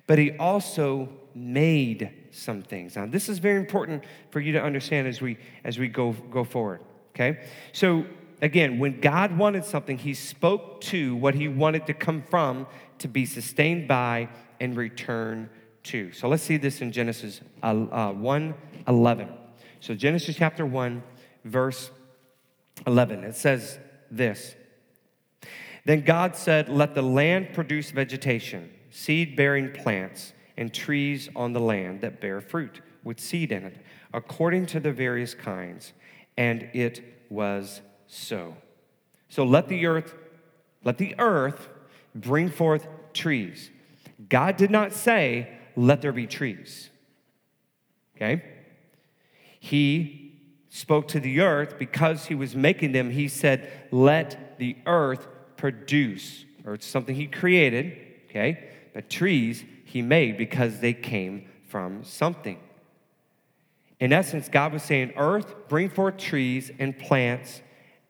but 0.06 0.18
He 0.18 0.32
also 0.38 1.10
made 1.34 2.10
some 2.30 2.62
things. 2.62 2.96
Now, 2.96 3.04
this 3.04 3.28
is 3.28 3.38
very 3.38 3.58
important 3.58 4.04
for 4.30 4.40
you 4.40 4.52
to 4.52 4.62
understand 4.62 5.06
as 5.06 5.20
we 5.20 5.36
as 5.62 5.78
we 5.78 5.88
go 5.88 6.12
go 6.12 6.42
forward. 6.42 6.80
Okay, 7.14 7.44
so 7.72 8.06
again, 8.40 8.78
when 8.78 9.00
God 9.00 9.36
wanted 9.36 9.64
something, 9.64 9.98
He 9.98 10.14
spoke 10.14 10.80
to 10.82 11.16
what 11.16 11.34
He 11.34 11.48
wanted 11.48 11.86
to 11.86 11.94
come 11.94 12.22
from 12.30 12.66
to 12.98 13.08
be 13.08 13.26
sustained 13.26 13.88
by 13.88 14.28
and 14.60 14.76
return 14.76 15.50
to. 15.84 16.12
So 16.12 16.28
let's 16.28 16.42
see 16.42 16.56
this 16.56 16.80
in 16.80 16.92
Genesis 16.92 17.40
uh, 17.62 17.66
uh, 17.66 18.12
1 18.12 18.54
11. 18.86 19.28
So, 19.80 19.94
Genesis 19.94 20.36
chapter 20.36 20.66
1, 20.66 21.02
verse 21.44 21.90
11, 22.86 23.24
it 23.24 23.34
says 23.34 23.78
this 24.10 24.54
Then 25.84 26.02
God 26.02 26.36
said, 26.36 26.68
Let 26.68 26.94
the 26.94 27.02
land 27.02 27.54
produce 27.54 27.90
vegetation, 27.90 28.70
seed 28.90 29.36
bearing 29.36 29.72
plants 29.72 30.34
and 30.56 30.72
trees 30.72 31.30
on 31.34 31.54
the 31.54 31.60
land 31.60 32.02
that 32.02 32.20
bear 32.20 32.40
fruit 32.40 32.82
with 33.02 33.18
seed 33.18 33.52
in 33.52 33.64
it, 33.64 33.76
according 34.12 34.66
to 34.66 34.80
the 34.80 34.92
various 34.92 35.34
kinds. 35.34 35.94
And 36.36 36.68
it 36.74 37.02
was 37.30 37.80
so. 38.10 38.56
So 39.28 39.44
let 39.44 39.68
the 39.68 39.86
earth, 39.86 40.14
let 40.84 40.98
the 40.98 41.14
earth 41.18 41.68
bring 42.14 42.50
forth 42.50 42.86
trees. 43.12 43.70
God 44.28 44.56
did 44.56 44.70
not 44.70 44.92
say, 44.92 45.48
let 45.76 46.02
there 46.02 46.12
be 46.12 46.26
trees. 46.26 46.90
Okay? 48.16 48.42
He 49.60 50.38
spoke 50.68 51.08
to 51.08 51.20
the 51.20 51.40
earth 51.40 51.78
because 51.78 52.26
he 52.26 52.34
was 52.34 52.56
making 52.56 52.92
them. 52.92 53.10
He 53.10 53.28
said, 53.28 53.70
let 53.90 54.58
the 54.58 54.76
earth 54.86 55.28
produce, 55.56 56.44
or 56.64 56.78
something 56.80 57.14
he 57.14 57.26
created, 57.26 57.96
okay? 58.28 58.70
But 58.92 59.08
trees, 59.08 59.64
he 59.84 60.02
made 60.02 60.36
because 60.36 60.80
they 60.80 60.92
came 60.92 61.48
from 61.66 62.02
something. 62.02 62.58
In 64.00 64.12
essence, 64.12 64.48
God 64.48 64.72
was 64.72 64.82
saying, 64.82 65.12
Earth, 65.16 65.54
bring 65.68 65.90
forth 65.90 66.16
trees 66.16 66.70
and 66.78 66.98
plants 66.98 67.60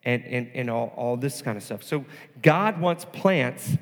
and, 0.05 0.25
and, 0.25 0.51
and 0.55 0.71
all, 0.71 0.93
all 0.97 1.17
this 1.17 1.43
kind 1.43 1.57
of 1.57 1.63
stuff. 1.63 1.83
So 1.83 2.05
God 2.43 2.81
wants 2.81 3.05
plants 3.05 3.77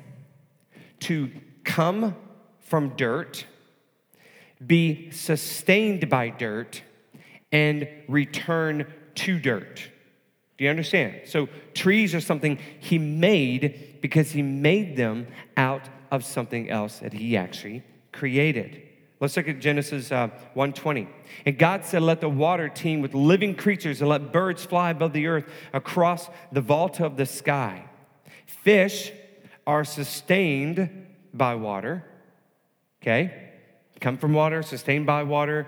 to 1.01 1.31
come 1.63 2.15
from 2.59 2.89
dirt, 2.95 3.45
be 4.65 5.11
sustained 5.11 6.09
by 6.09 6.29
dirt, 6.29 6.81
and 7.51 7.87
return 8.07 8.85
to 9.15 9.39
dirt. 9.39 9.89
Do 10.57 10.65
you 10.65 10.69
understand? 10.69 11.21
So 11.25 11.47
trees 11.73 12.13
are 12.13 12.21
something 12.21 12.59
he 12.79 12.97
made 12.97 13.97
because 14.01 14.31
he 14.31 14.41
made 14.41 14.97
them 14.97 15.27
out 15.55 15.87
of 16.11 16.25
something 16.25 16.69
else 16.69 16.99
that 16.99 17.13
he 17.13 17.37
actually 17.37 17.83
created. 18.11 18.88
Let's 19.19 19.35
look 19.35 19.49
at 19.49 19.59
Genesis 19.59 20.11
uh, 20.11 20.29
1:20. 20.55 21.07
And 21.45 21.57
God 21.57 21.83
said, 21.83 22.01
"Let 22.01 22.21
the 22.21 22.29
water 22.29 22.69
teem 22.69 23.01
with 23.01 23.13
living 23.13 23.55
creatures, 23.55 23.99
and 24.01 24.09
let 24.09 24.31
birds 24.31 24.65
fly 24.65 24.91
above 24.91 25.13
the 25.13 25.27
earth 25.27 25.49
across 25.73 26.29
the 26.51 26.61
vault 26.61 27.01
of 27.01 27.17
the 27.17 27.25
sky. 27.25 27.83
Fish 28.45 29.11
are 29.67 29.83
sustained 29.83 31.07
by 31.33 31.55
water. 31.55 32.05
Okay, 33.01 33.51
come 33.99 34.17
from 34.17 34.33
water, 34.33 34.63
sustained 34.63 35.05
by 35.05 35.23
water, 35.23 35.67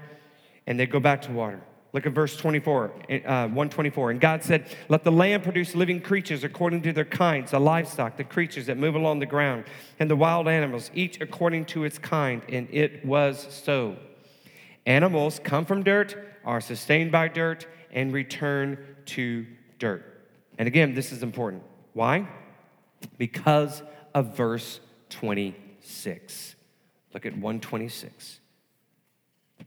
and 0.66 0.80
they 0.80 0.86
go 0.86 1.00
back 1.00 1.22
to 1.24 1.32
water. 1.32 1.62
Look 1.94 2.06
at 2.06 2.14
verse 2.14 2.38
24, 2.38 2.86
uh, 2.86 3.48
124. 3.48 4.12
And 4.12 4.22
God 4.22 4.44
said, 4.44 4.66
Let 4.88 5.04
the 5.04 5.12
land 5.12 5.44
produce 5.44 5.76
living 5.76 6.00
creatures 6.00 6.44
according 6.44 6.84
to 6.84 6.94
their 6.94 7.06
kinds, 7.06 7.52
the 7.52 7.60
livestock, 7.60 8.16
the 8.16 8.24
creatures 8.24 8.68
that 8.68 8.78
move 8.78 8.96
along 8.96 9.20
the 9.20 9.26
ground, 9.26 9.66
and 10.00 10.10
the 10.10 10.16
wild 10.16 10.48
animals, 10.48 10.90
each 10.94 11.20
according 11.20 11.66
to 11.66 11.84
its 11.84 11.98
kind. 11.98 12.44
And 12.48 12.70
it 12.72 13.06
was 13.06 13.46
so. 13.50 13.98
Animals 14.86 15.40
come 15.44 15.66
from 15.66 15.84
dirt, 15.84 16.16
are 16.46 16.62
sustained 16.62 17.12
by 17.12 17.28
dirt, 17.28 17.68
and 17.92 18.14
return 18.14 18.78
to 19.08 19.46
dirt. 19.78 20.06
And 20.58 20.68
again, 20.68 20.94
this 20.94 21.12
is 21.12 21.24
important. 21.24 21.64
Why? 21.94 22.28
Because 23.18 23.84
of 24.14 24.38
verse 24.38 24.80
26. 25.10 26.56
Look 27.14 27.26
at 27.26 27.34
126. 27.34 28.41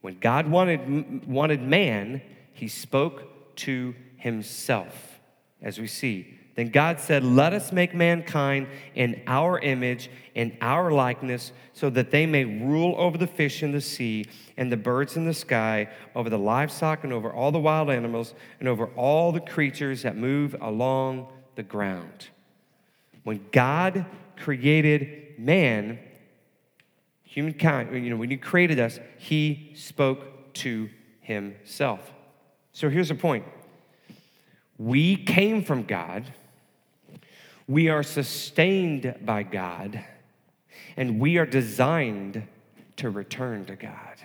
When 0.01 0.19
God 0.19 0.49
wanted, 0.49 1.27
wanted 1.27 1.63
man, 1.63 2.23
he 2.53 2.69
spoke 2.69 3.57
to 3.57 3.95
himself, 4.17 5.21
as 5.63 5.79
we 5.79 5.87
see. 5.87 6.39
Then 6.55 6.69
God 6.69 7.01
said, 7.01 7.25
Let 7.25 7.53
us 7.53 7.73
make 7.73 7.95
mankind 7.95 8.69
in 8.95 9.23
our 9.27 9.59
image, 9.59 10.09
in 10.35 10.57
our 10.61 10.93
likeness, 10.93 11.53
so 11.73 11.91
that 11.91 12.11
they 12.11 12.27
may 12.27 12.45
rule 12.45 12.95
over 12.97 13.19
the 13.19 13.27
fish 13.27 13.63
in 13.63 13.73
the 13.73 13.81
sea 13.81 14.27
and 14.57 14.71
the 14.71 14.77
birds 14.77 15.17
in 15.17 15.25
the 15.25 15.35
sky, 15.35 15.89
over 16.15 16.31
the 16.31 16.39
livestock 16.39 17.03
and 17.03 17.13
over 17.13 17.33
all 17.33 17.51
the 17.51 17.59
wild 17.59 17.91
animals, 17.91 18.35
and 18.61 18.69
over 18.69 18.87
all 18.97 19.33
the 19.33 19.41
creatures 19.41 20.03
that 20.03 20.17
move 20.17 20.55
along 20.61 21.27
the 21.57 21.63
ground. 21.63 22.29
When 23.25 23.45
God 23.51 24.07
created 24.37 25.39
man, 25.39 25.99
humankind, 27.35 27.93
you 27.93 28.11
know, 28.11 28.17
when 28.17 28.31
he 28.31 28.37
created 28.37 28.79
us, 28.79 29.01
he 29.19 29.73
spoke 29.75 30.55
to 30.55 30.89
himself. 31.21 32.13
So 32.73 32.89
here's 32.89 33.09
the 33.09 33.17
point 33.17 33.45
we 34.79 35.17
came 35.17 35.65
from 35.65 35.83
God, 35.83 36.33
we 37.67 37.89
are 37.89 38.05
sustained 38.05 39.17
by 39.23 39.43
God, 39.43 40.05
and 40.97 41.19
we 41.19 41.37
are 41.39 41.47
designed 41.47 42.47
to 42.99 43.11
return 43.11 43.65
to 43.65 43.75
God. 43.75 44.21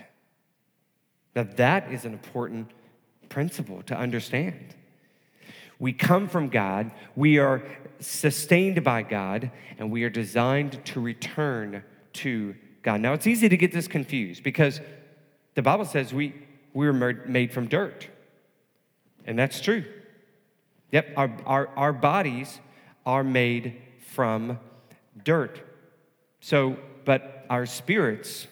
Now, 1.36 1.48
that 1.56 1.92
is 1.92 2.06
an 2.06 2.14
important 2.14 2.70
principle 3.28 3.82
to 3.84 3.98
understand. 3.98 4.76
We 5.80 5.94
come 5.94 6.28
from 6.28 6.50
God, 6.50 6.92
we 7.16 7.40
are 7.40 7.64
sustained 8.00 8.84
by 8.84 9.02
God, 9.02 9.50
and 9.80 9.90
we 9.90 10.04
are 10.04 10.12
designed 10.12 10.86
to 10.86 11.00
return 11.00 11.84
to 12.14 12.54
God. 12.82 13.02
Now, 13.02 13.14
it's 13.14 13.28
easy 13.28 13.50
to 13.50 13.58
get 13.58 13.72
this 13.72 13.88
confused 13.88 14.44
because 14.44 14.80
the 15.56 15.62
Bible 15.62 15.86
says 15.86 16.14
we, 16.14 16.34
we 16.74 16.86
were 16.86 16.94
made 16.94 17.52
from 17.52 17.68
dirt. 17.68 18.08
And 19.26 19.38
that's 19.38 19.60
true. 19.62 19.84
Yep, 20.92 21.14
our, 21.18 21.32
our, 21.46 21.68
our 21.76 21.94
bodies 21.94 22.60
are 23.06 23.24
made 23.24 23.82
from 24.14 24.60
dirt. 25.24 25.62
So, 26.40 26.78
but 27.06 27.46
our 27.50 27.66
spirits 27.66 28.48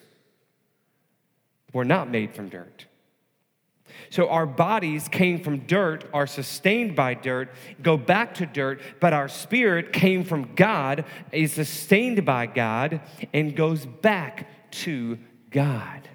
were 1.72 1.84
not 1.84 2.10
made 2.10 2.34
from 2.34 2.48
dirt. 2.48 2.87
So 4.10 4.28
our 4.28 4.46
bodies 4.46 5.08
came 5.08 5.42
from 5.42 5.60
dirt, 5.66 6.04
are 6.12 6.26
sustained 6.26 6.96
by 6.96 7.14
dirt, 7.14 7.50
go 7.82 7.96
back 7.96 8.34
to 8.34 8.46
dirt, 8.46 8.80
but 9.00 9.12
our 9.12 9.28
spirit 9.28 9.92
came 9.92 10.24
from 10.24 10.54
God, 10.54 11.04
is 11.32 11.52
sustained 11.52 12.24
by 12.24 12.46
God, 12.46 13.00
and 13.32 13.54
goes 13.54 13.86
back 13.86 14.48
to 14.70 15.18
God. 15.50 16.08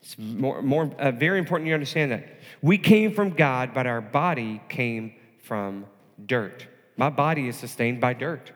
It's 0.00 0.16
more, 0.18 0.62
more 0.62 0.90
uh, 0.98 1.10
very 1.10 1.38
important 1.38 1.68
you 1.68 1.74
understand 1.74 2.12
that. 2.12 2.40
We 2.62 2.78
came 2.78 3.12
from 3.12 3.30
God, 3.30 3.74
but 3.74 3.86
our 3.86 4.00
body 4.00 4.60
came 4.68 5.14
from 5.42 5.86
dirt. 6.24 6.66
My 6.96 7.10
body 7.10 7.48
is 7.48 7.56
sustained 7.56 8.00
by 8.00 8.14
dirt. 8.14 8.52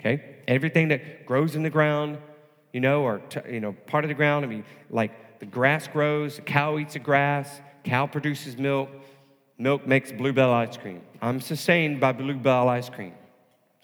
Okay? 0.00 0.36
Everything 0.46 0.88
that 0.88 1.26
grows 1.26 1.56
in 1.56 1.62
the 1.62 1.70
ground, 1.70 2.18
you 2.72 2.80
know, 2.80 3.02
or 3.02 3.18
t- 3.18 3.40
you 3.52 3.60
know, 3.60 3.72
part 3.72 4.04
of 4.04 4.08
the 4.08 4.14
ground, 4.14 4.44
I 4.44 4.48
mean, 4.48 4.64
like 4.90 5.12
the 5.38 5.46
grass 5.46 5.88
grows, 5.88 6.36
the 6.36 6.42
cow 6.42 6.78
eats 6.78 6.94
the 6.94 6.98
grass, 6.98 7.60
cow 7.84 8.06
produces 8.06 8.56
milk, 8.56 8.88
milk 9.58 9.86
makes 9.86 10.12
bluebell 10.12 10.52
ice 10.52 10.76
cream. 10.76 11.02
I'm 11.20 11.40
sustained 11.40 12.00
by 12.00 12.12
bluebell 12.12 12.68
ice 12.68 12.88
cream. 12.88 13.14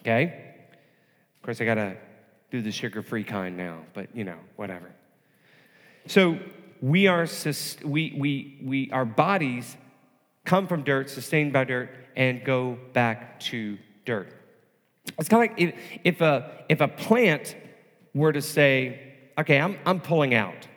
Okay? 0.01 0.55
Of 1.37 1.41
course, 1.41 1.61
I 1.61 1.65
gotta 1.65 1.97
do 2.51 2.61
the 2.61 2.71
sugar 2.71 3.01
free 3.01 3.23
kind 3.23 3.57
now, 3.57 3.79
but 3.93 4.15
you 4.15 4.23
know, 4.23 4.37
whatever. 4.55 4.91
So 6.07 6.37
we 6.81 7.07
are, 7.07 7.27
we, 7.83 8.15
we, 8.17 8.59
we, 8.63 8.91
our 8.91 9.05
bodies 9.05 9.75
come 10.45 10.67
from 10.67 10.83
dirt, 10.83 11.09
sustained 11.09 11.51
by 11.51 11.63
dirt, 11.63 11.89
and 12.15 12.43
go 12.43 12.77
back 12.93 13.39
to 13.41 13.77
dirt. 14.05 14.31
It's 15.17 15.29
kind 15.29 15.43
of 15.43 15.49
like 15.49 15.59
if, 15.59 15.75
if, 16.03 16.21
a, 16.21 16.63
if 16.69 16.81
a 16.81 16.87
plant 16.87 17.55
were 18.13 18.31
to 18.31 18.41
say, 18.41 19.13
okay, 19.37 19.59
I'm, 19.59 19.77
I'm 19.85 19.99
pulling 19.99 20.33
out. 20.33 20.67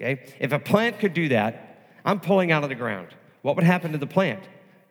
Okay? 0.00 0.24
If 0.38 0.52
a 0.52 0.58
plant 0.58 1.00
could 1.00 1.14
do 1.14 1.28
that, 1.30 1.90
I'm 2.04 2.20
pulling 2.20 2.52
out 2.52 2.62
of 2.62 2.68
the 2.68 2.74
ground, 2.74 3.08
what 3.42 3.56
would 3.56 3.64
happen 3.64 3.92
to 3.92 3.98
the 3.98 4.06
plant? 4.06 4.42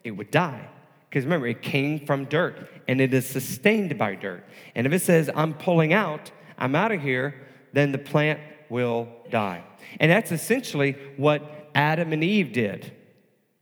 It 0.04 0.12
would 0.12 0.32
die. 0.32 0.70
Because 1.10 1.24
remember, 1.24 1.48
it 1.48 1.62
came 1.62 2.06
from 2.06 2.26
dirt 2.26 2.70
and 2.88 3.00
it 3.00 3.14
is 3.14 3.26
sustained 3.28 3.98
by 3.98 4.16
dirt. 4.16 4.44
And 4.76 4.86
if 4.86 4.94
it 4.94 5.02
says, 5.02 5.30
I'm 5.34 5.54
pulling 5.54 5.94
out, 5.94 6.32
I'm 6.58 6.76
out 6.76 6.92
of 6.92 7.02
here, 7.02 7.48
then 7.74 7.92
the 7.92 7.98
plant 7.98 8.40
will 8.70 9.08
die. 9.30 9.64
And 10.00 10.12
that's 10.12 10.32
essentially 10.32 10.98
what 11.16 11.70
Adam 11.74 12.12
and 12.12 12.24
Eve 12.24 12.52
did 12.52 12.92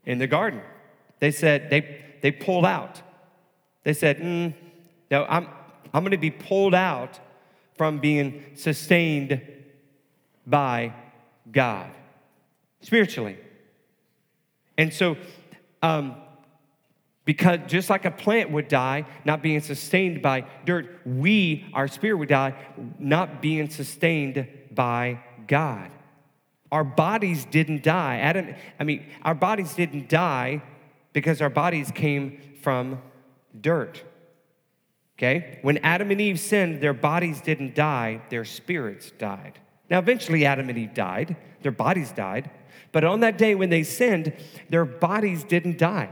in 0.04 0.18
the 0.18 0.26
garden. 0.26 0.60
They 1.20 1.30
said, 1.30 1.70
they, 1.70 2.02
they 2.20 2.32
pulled 2.32 2.66
out. 2.66 3.00
They 3.84 3.92
said, 3.92 4.18
mm, 4.18 4.52
No, 5.10 5.24
I'm, 5.28 5.48
I'm 5.94 6.02
going 6.02 6.10
to 6.10 6.18
be 6.18 6.30
pulled 6.30 6.74
out 6.74 7.20
from 7.76 7.98
being 7.98 8.44
sustained 8.54 9.40
by 10.46 10.92
God 11.50 11.90
spiritually. 12.80 13.36
And 14.78 14.92
so, 14.92 15.16
um, 15.82 16.16
because 17.24 17.60
just 17.66 17.90
like 17.90 18.04
a 18.04 18.10
plant 18.10 18.50
would 18.52 18.68
die, 18.68 19.04
not 19.24 19.42
being 19.42 19.60
sustained 19.60 20.22
by 20.22 20.46
dirt, 20.64 21.00
we, 21.04 21.66
our 21.74 21.88
spirit 21.88 22.16
would 22.18 22.28
die, 22.28 22.54
not 22.98 23.42
being 23.42 23.68
sustained 23.68 24.46
by 24.72 25.20
God. 25.48 25.90
Our 26.70 26.84
bodies 26.84 27.44
didn't 27.44 27.82
die. 27.82 28.18
Adam, 28.18 28.54
I 28.78 28.84
mean, 28.84 29.06
our 29.22 29.34
bodies 29.34 29.74
didn't 29.74 30.08
die 30.08 30.62
because 31.12 31.40
our 31.40 31.50
bodies 31.50 31.90
came 31.90 32.40
from 32.62 33.00
dirt. 33.60 34.02
Okay? 35.18 35.58
When 35.62 35.78
Adam 35.78 36.10
and 36.10 36.20
Eve 36.20 36.38
sinned, 36.38 36.80
their 36.80 36.92
bodies 36.94 37.40
didn't 37.40 37.74
die, 37.74 38.20
their 38.30 38.44
spirits 38.44 39.10
died. 39.12 39.58
Now, 39.88 39.98
eventually, 39.98 40.44
Adam 40.44 40.68
and 40.68 40.78
Eve 40.78 40.94
died, 40.94 41.36
their 41.62 41.72
bodies 41.72 42.12
died, 42.12 42.50
but 42.92 43.04
on 43.04 43.20
that 43.20 43.38
day 43.38 43.54
when 43.54 43.70
they 43.70 43.82
sinned, 43.82 44.32
their 44.68 44.84
bodies 44.84 45.44
didn't 45.44 45.78
die. 45.78 46.10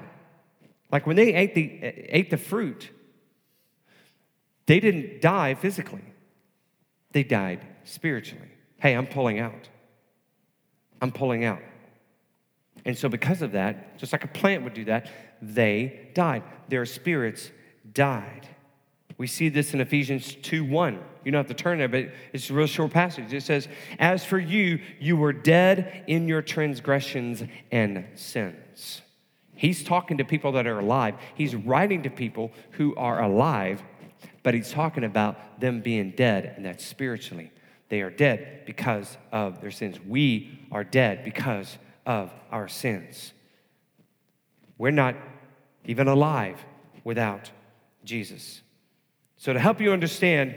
Like 0.92 1.06
when 1.06 1.16
they 1.16 1.34
ate 1.34 1.54
the, 1.54 1.78
eh, 1.82 1.92
ate 2.08 2.30
the 2.30 2.36
fruit, 2.36 2.90
they 4.66 4.80
didn't 4.80 5.20
die 5.20 5.54
physically, 5.54 6.04
they 7.12 7.24
died 7.24 7.66
spiritually. 7.84 8.48
Hey, 8.78 8.94
I'm 8.94 9.06
pulling 9.06 9.38
out. 9.38 9.68
I'm 11.00 11.10
pulling 11.10 11.44
out. 11.44 11.62
And 12.84 12.96
so, 12.96 13.08
because 13.08 13.42
of 13.42 13.52
that, 13.52 13.98
just 13.98 14.12
like 14.12 14.24
a 14.24 14.28
plant 14.28 14.62
would 14.64 14.74
do 14.74 14.84
that, 14.84 15.10
they 15.40 16.10
died. 16.14 16.42
Their 16.68 16.86
spirits 16.86 17.50
died. 17.92 18.48
We 19.16 19.26
see 19.26 19.48
this 19.48 19.74
in 19.74 19.80
Ephesians 19.80 20.34
2 20.42 20.64
1. 20.64 20.98
You 21.24 21.32
don't 21.32 21.38
have 21.38 21.56
to 21.56 21.62
turn 21.62 21.78
there, 21.78 21.88
but 21.88 22.10
it's 22.32 22.50
a 22.50 22.54
real 22.54 22.66
short 22.66 22.90
passage. 22.90 23.32
It 23.32 23.42
says, 23.42 23.68
As 23.98 24.24
for 24.24 24.38
you, 24.38 24.80
you 24.98 25.16
were 25.16 25.32
dead 25.32 26.04
in 26.06 26.28
your 26.28 26.42
transgressions 26.42 27.42
and 27.70 28.04
sins. 28.14 29.02
He's 29.54 29.84
talking 29.84 30.18
to 30.18 30.24
people 30.24 30.52
that 30.52 30.66
are 30.66 30.80
alive. 30.80 31.14
He's 31.34 31.54
writing 31.54 32.02
to 32.02 32.10
people 32.10 32.50
who 32.72 32.94
are 32.96 33.22
alive, 33.22 33.82
but 34.42 34.52
he's 34.52 34.72
talking 34.72 35.04
about 35.04 35.60
them 35.60 35.80
being 35.80 36.10
dead, 36.10 36.52
and 36.56 36.64
that's 36.64 36.84
spiritually. 36.84 37.52
They 37.88 38.00
are 38.02 38.10
dead 38.10 38.62
because 38.66 39.16
of 39.30 39.60
their 39.60 39.70
sins. 39.70 40.00
We 40.00 40.66
are 40.72 40.82
dead 40.82 41.24
because 41.24 41.78
of 42.04 42.32
our 42.50 42.66
sins. 42.66 43.32
We're 44.76 44.90
not 44.90 45.14
even 45.84 46.08
alive 46.08 46.64
without 47.04 47.50
Jesus. 48.04 48.62
So, 49.44 49.52
to 49.52 49.58
help 49.58 49.78
you 49.78 49.92
understand 49.92 50.54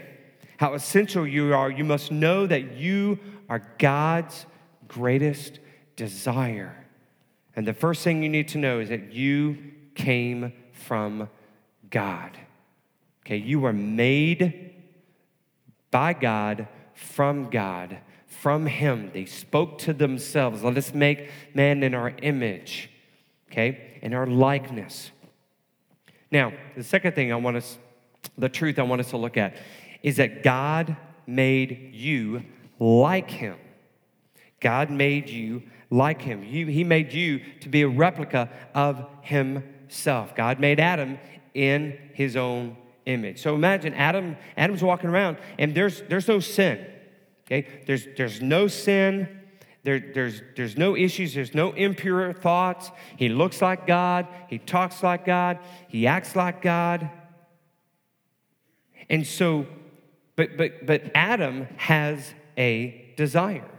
how 0.55 0.73
essential 0.73 1.27
you 1.27 1.53
are, 1.53 1.69
you 1.69 1.83
must 1.83 2.09
know 2.09 2.47
that 2.47 2.77
you 2.77 3.19
are 3.49 3.61
God's 3.79 4.45
greatest 4.87 5.59
desire. 5.97 6.85
And 7.57 7.67
the 7.67 7.73
first 7.73 8.01
thing 8.05 8.23
you 8.23 8.29
need 8.29 8.47
to 8.47 8.57
know 8.57 8.79
is 8.79 8.87
that 8.87 9.11
you 9.11 9.57
came 9.93 10.53
from 10.71 11.27
God. 11.89 12.37
Okay, 13.25 13.35
you 13.35 13.59
were 13.59 13.73
made 13.73 14.73
by 15.91 16.13
God, 16.13 16.69
from 16.93 17.49
God, 17.49 17.97
from 18.25 18.67
Him. 18.67 19.11
They 19.13 19.25
spoke 19.25 19.79
to 19.79 19.91
themselves. 19.91 20.63
Let 20.63 20.77
us 20.77 20.93
make 20.93 21.29
man 21.53 21.83
in 21.83 21.93
our 21.93 22.13
image, 22.21 22.89
okay, 23.51 23.99
in 24.01 24.13
our 24.13 24.25
likeness. 24.25 25.11
Now, 26.31 26.53
the 26.77 26.85
second 26.85 27.15
thing 27.15 27.33
I 27.33 27.35
want 27.35 27.57
us, 27.57 27.77
the 28.37 28.49
truth 28.49 28.79
I 28.79 28.83
want 28.83 29.01
us 29.01 29.09
to 29.11 29.17
look 29.17 29.37
at 29.37 29.55
is 30.03 30.17
that 30.17 30.43
God 30.43 30.95
made 31.25 31.93
you 31.93 32.43
like 32.79 33.29
Him. 33.29 33.57
God 34.59 34.89
made 34.89 35.29
you 35.29 35.63
like 35.89 36.21
him. 36.21 36.41
He, 36.41 36.65
he 36.65 36.83
made 36.83 37.13
you 37.13 37.41
to 37.61 37.69
be 37.69 37.81
a 37.81 37.87
replica 37.87 38.49
of 38.73 39.05
himself. 39.21 40.35
God 40.35 40.59
made 40.59 40.79
Adam 40.79 41.19
in 41.53 41.97
his 42.13 42.35
own 42.35 42.75
image. 43.05 43.41
So 43.41 43.55
imagine 43.55 43.93
Adam, 43.93 44.37
Adam's 44.57 44.83
walking 44.83 45.09
around 45.09 45.37
and 45.57 45.73
there's, 45.73 46.01
there's 46.09 46.27
no 46.27 46.39
sin. 46.39 46.85
Okay? 47.45 47.83
There's, 47.85 48.07
there's 48.17 48.41
no 48.41 48.67
sin. 48.67 49.29
There, 49.83 49.99
there's, 50.13 50.41
there's 50.57 50.75
no 50.75 50.97
issues. 50.97 51.33
There's 51.33 51.53
no 51.53 51.71
impure 51.71 52.33
thoughts. 52.33 52.91
He 53.15 53.29
looks 53.29 53.61
like 53.61 53.87
God. 53.87 54.27
He 54.49 54.57
talks 54.57 55.01
like 55.01 55.25
God. 55.25 55.59
He 55.87 56.07
acts 56.07 56.35
like 56.35 56.61
God. 56.61 57.09
And 59.09 59.25
so, 59.25 59.65
but, 60.35 60.57
but, 60.57 60.85
but 60.85 61.11
Adam 61.15 61.67
has 61.77 62.33
a 62.57 63.13
desire. 63.15 63.69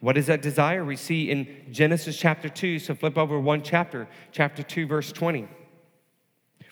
What 0.00 0.16
is 0.16 0.26
that 0.26 0.40
desire? 0.40 0.84
We 0.84 0.96
see 0.96 1.30
in 1.30 1.46
Genesis 1.70 2.16
chapter 2.16 2.48
2. 2.48 2.78
So 2.78 2.94
flip 2.94 3.18
over 3.18 3.38
one 3.38 3.62
chapter, 3.62 4.08
chapter 4.32 4.62
2, 4.62 4.86
verse 4.86 5.12
20. 5.12 5.46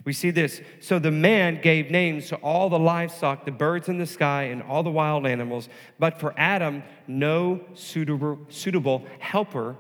We 0.05 0.15
see 0.15 0.31
this. 0.31 0.63
So 0.81 0.99
the 0.99 1.11
man 1.11 1.61
gave 1.61 1.91
names 1.91 2.29
to 2.29 2.37
all 2.37 2.71
the 2.71 2.79
livestock, 2.79 3.45
the 3.45 3.51
birds 3.51 3.89
in 3.89 3.99
the 3.99 4.07
sky, 4.07 4.45
and 4.45 4.63
all 4.63 4.83
the 4.83 4.91
wild 4.91 5.27
animals. 5.27 5.69
But 5.99 6.19
for 6.19 6.33
Adam, 6.39 6.83
no 7.07 7.61
suitable, 7.75 8.39
suitable 8.49 9.05
helper 9.19 9.77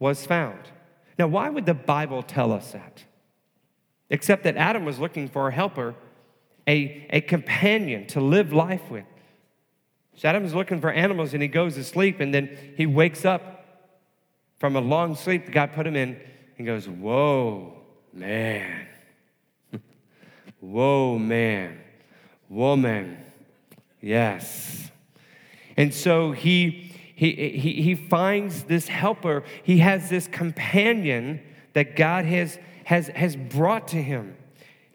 was 0.00 0.26
found. 0.26 0.58
Now, 1.18 1.28
why 1.28 1.50
would 1.50 1.66
the 1.66 1.74
Bible 1.74 2.22
tell 2.24 2.50
us 2.50 2.72
that? 2.72 3.04
Except 4.08 4.42
that 4.42 4.56
Adam 4.56 4.84
was 4.84 4.98
looking 4.98 5.28
for 5.28 5.46
a 5.46 5.52
helper, 5.52 5.94
a, 6.70 7.06
a 7.10 7.20
companion 7.20 8.06
to 8.06 8.20
live 8.20 8.52
life 8.52 8.88
with. 8.90 9.04
So 10.14 10.28
Adam's 10.28 10.54
looking 10.54 10.80
for 10.80 10.92
animals 10.92 11.34
and 11.34 11.42
he 11.42 11.48
goes 11.48 11.74
to 11.74 11.82
sleep 11.82 12.20
and 12.20 12.32
then 12.32 12.56
he 12.76 12.86
wakes 12.86 13.24
up 13.24 13.42
from 14.58 14.76
a 14.76 14.80
long 14.80 15.16
sleep 15.16 15.50
God 15.50 15.72
put 15.72 15.86
him 15.86 15.96
in 15.96 16.20
and 16.58 16.66
goes, 16.66 16.88
Whoa, 16.88 17.74
man. 18.12 18.86
Whoa, 20.60 21.18
man. 21.18 21.80
Woman. 22.48 23.16
Yes. 24.00 24.90
And 25.76 25.92
so 25.92 26.32
he, 26.32 26.94
he, 27.16 27.32
he, 27.32 27.82
he 27.82 27.94
finds 27.94 28.64
this 28.64 28.86
helper, 28.86 29.42
he 29.62 29.78
has 29.78 30.08
this 30.08 30.28
companion 30.28 31.40
that 31.72 31.96
God 31.96 32.26
has, 32.26 32.58
has, 32.84 33.08
has 33.08 33.34
brought 33.34 33.88
to 33.88 34.02
him. 34.02 34.36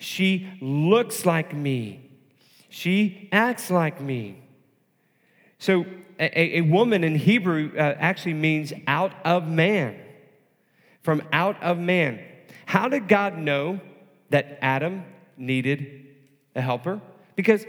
She 0.05 0.47
looks 0.61 1.25
like 1.25 1.51
me, 1.51 2.11
she 2.69 3.27
acts 3.31 3.71
like 3.71 3.99
me. 3.99 4.37
So, 5.57 5.83
a, 6.19 6.59
a 6.59 6.61
woman 6.61 7.03
in 7.03 7.15
Hebrew 7.15 7.71
uh, 7.75 7.95
actually 7.97 8.35
means 8.35 8.71
out 8.85 9.13
of 9.25 9.47
man, 9.47 9.95
from 11.01 11.23
out 11.33 11.61
of 11.63 11.79
man. 11.79 12.19
How 12.67 12.87
did 12.87 13.07
God 13.07 13.39
know 13.39 13.81
that 14.29 14.59
Adam 14.61 15.05
needed 15.37 16.05
a 16.55 16.61
helper? 16.61 17.01
Because 17.35 17.65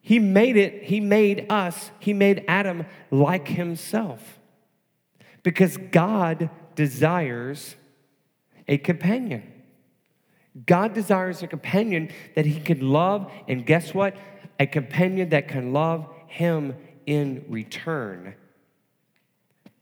he 0.00 0.18
made 0.18 0.56
it, 0.56 0.84
he 0.84 1.00
made 1.00 1.52
us, 1.52 1.90
he 2.00 2.14
made 2.14 2.46
Adam 2.48 2.86
like 3.10 3.46
himself. 3.46 4.38
Because 5.42 5.76
God 5.76 6.48
desires 6.74 7.76
a 8.66 8.78
companion. 8.78 9.52
God 10.64 10.94
desires 10.94 11.42
a 11.42 11.46
companion 11.46 12.10
that 12.34 12.46
he 12.46 12.60
can 12.60 12.80
love, 12.80 13.30
and 13.46 13.66
guess 13.66 13.92
what? 13.92 14.16
a 14.58 14.66
companion 14.66 15.30
that 15.30 15.48
can 15.48 15.72
love 15.72 16.06
him 16.26 16.74
in 17.06 17.44
return 17.48 18.34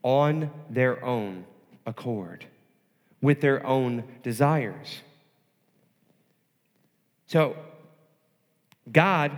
on 0.03 0.51
their 0.69 1.03
own 1.03 1.45
accord, 1.85 2.45
with 3.21 3.41
their 3.41 3.65
own 3.65 4.03
desires. 4.21 5.01
So, 7.27 7.55
God, 8.91 9.37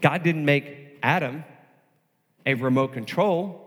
God 0.00 0.22
didn't 0.22 0.44
make 0.44 0.98
Adam 1.02 1.44
a 2.44 2.54
remote 2.54 2.92
control. 2.92 3.60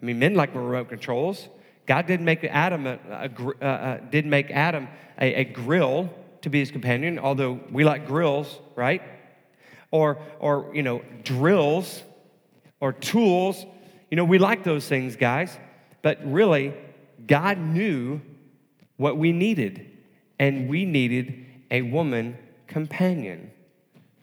I 0.00 0.04
mean, 0.04 0.18
men 0.18 0.34
like 0.34 0.54
remote 0.54 0.90
controls. 0.90 1.48
God 1.86 2.06
didn't 2.06 2.24
make 2.24 2.44
Adam 2.44 2.86
a, 2.86 2.98
a, 3.10 3.30
a 3.60 3.64
uh, 3.64 3.98
didn't 4.10 4.30
make 4.30 4.50
Adam 4.50 4.88
a, 5.20 5.34
a 5.34 5.44
grill 5.44 6.10
to 6.42 6.50
be 6.50 6.60
his 6.60 6.70
companion, 6.70 7.18
although 7.18 7.60
we 7.70 7.84
like 7.84 8.06
grills, 8.06 8.58
right? 8.76 9.02
or, 9.94 10.18
or 10.40 10.72
you 10.74 10.82
know, 10.82 11.02
drills 11.22 12.02
or 12.80 12.92
tools. 12.92 13.64
You 14.10 14.16
know, 14.16 14.24
we 14.24 14.38
like 14.38 14.64
those 14.64 14.88
things, 14.88 15.14
guys, 15.14 15.56
but 16.02 16.18
really, 16.24 16.74
God 17.28 17.58
knew 17.58 18.20
what 18.96 19.16
we 19.16 19.30
needed, 19.30 19.88
and 20.40 20.68
we 20.68 20.84
needed 20.84 21.46
a 21.70 21.82
woman 21.82 22.36
companion 22.66 23.52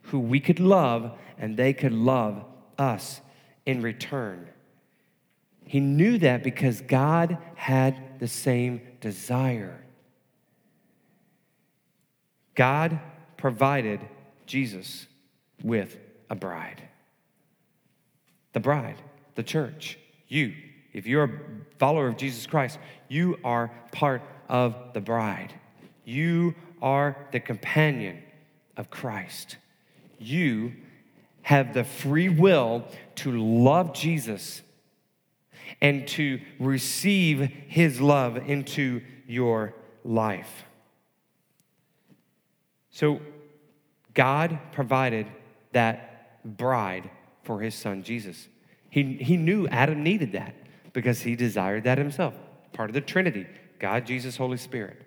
who 0.04 0.20
we 0.20 0.42
could 0.42 0.60
love 0.60 1.18
and 1.38 1.56
they 1.56 1.72
could 1.72 1.94
love 1.94 2.44
us 2.78 3.22
in 3.66 3.82
return. 3.82 4.50
He 5.66 5.80
knew 5.80 6.18
that 6.20 6.44
because 6.44 6.82
God 6.82 7.38
had 7.56 8.20
the 8.20 8.28
same 8.28 8.82
desire. 9.00 9.84
God 12.56 13.00
provided 13.38 14.02
Jesus 14.46 15.08
with 15.64 15.98
a 16.30 16.36
bride. 16.36 16.82
The 18.54 18.60
bride, 18.60 19.02
the 19.36 19.44
church, 19.44 19.98
you. 20.28 20.54
If 20.94 21.08
you're 21.08 21.24
a 21.24 21.40
follower 21.80 22.08
of 22.08 22.18
Jesus 22.18 22.46
Christ, 22.46 22.78
you 23.08 23.40
are 23.44 23.72
part 23.92 24.22
of 24.50 24.76
the 24.94 25.00
bride. 25.00 25.54
You 26.04 26.54
are 26.82 27.16
the 27.32 27.40
companion 27.40 28.22
of 28.76 28.90
Christ. 28.90 29.56
You 30.20 30.74
have 31.44 31.74
the 31.74 31.84
free 31.84 32.30
will 32.30 32.86
to 33.16 33.32
love 33.32 33.94
Jesus 33.94 34.62
and 35.80 36.08
to 36.10 36.40
receive 36.60 37.40
his 37.68 38.02
love 38.02 38.38
into 38.38 39.02
your 39.28 39.74
life. 40.04 40.66
So, 42.90 43.22
God 44.14 44.60
provided 44.74 45.28
that 45.72 46.58
bride 46.58 47.10
for 47.44 47.62
his 47.62 47.76
son 47.76 48.04
Jesus. 48.04 48.50
He, 48.90 49.14
he 49.22 49.38
knew 49.38 49.68
Adam 49.68 50.04
needed 50.04 50.34
that 50.34 50.54
because 50.92 51.22
he 51.22 51.36
desired 51.36 51.86
that 51.86 51.98
himself, 51.98 52.34
part 52.74 52.90
of 52.90 52.94
the 52.94 53.02
Trinity 53.02 53.48
God, 53.80 54.06
Jesus, 54.06 54.38
Holy 54.38 54.58
Spirit. 54.58 55.02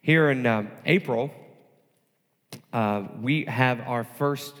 Here 0.00 0.30
in 0.30 0.46
um, 0.46 0.70
April, 0.86 1.32
uh, 2.72 3.02
we 3.20 3.46
have 3.46 3.80
our 3.80 4.04
first 4.04 4.54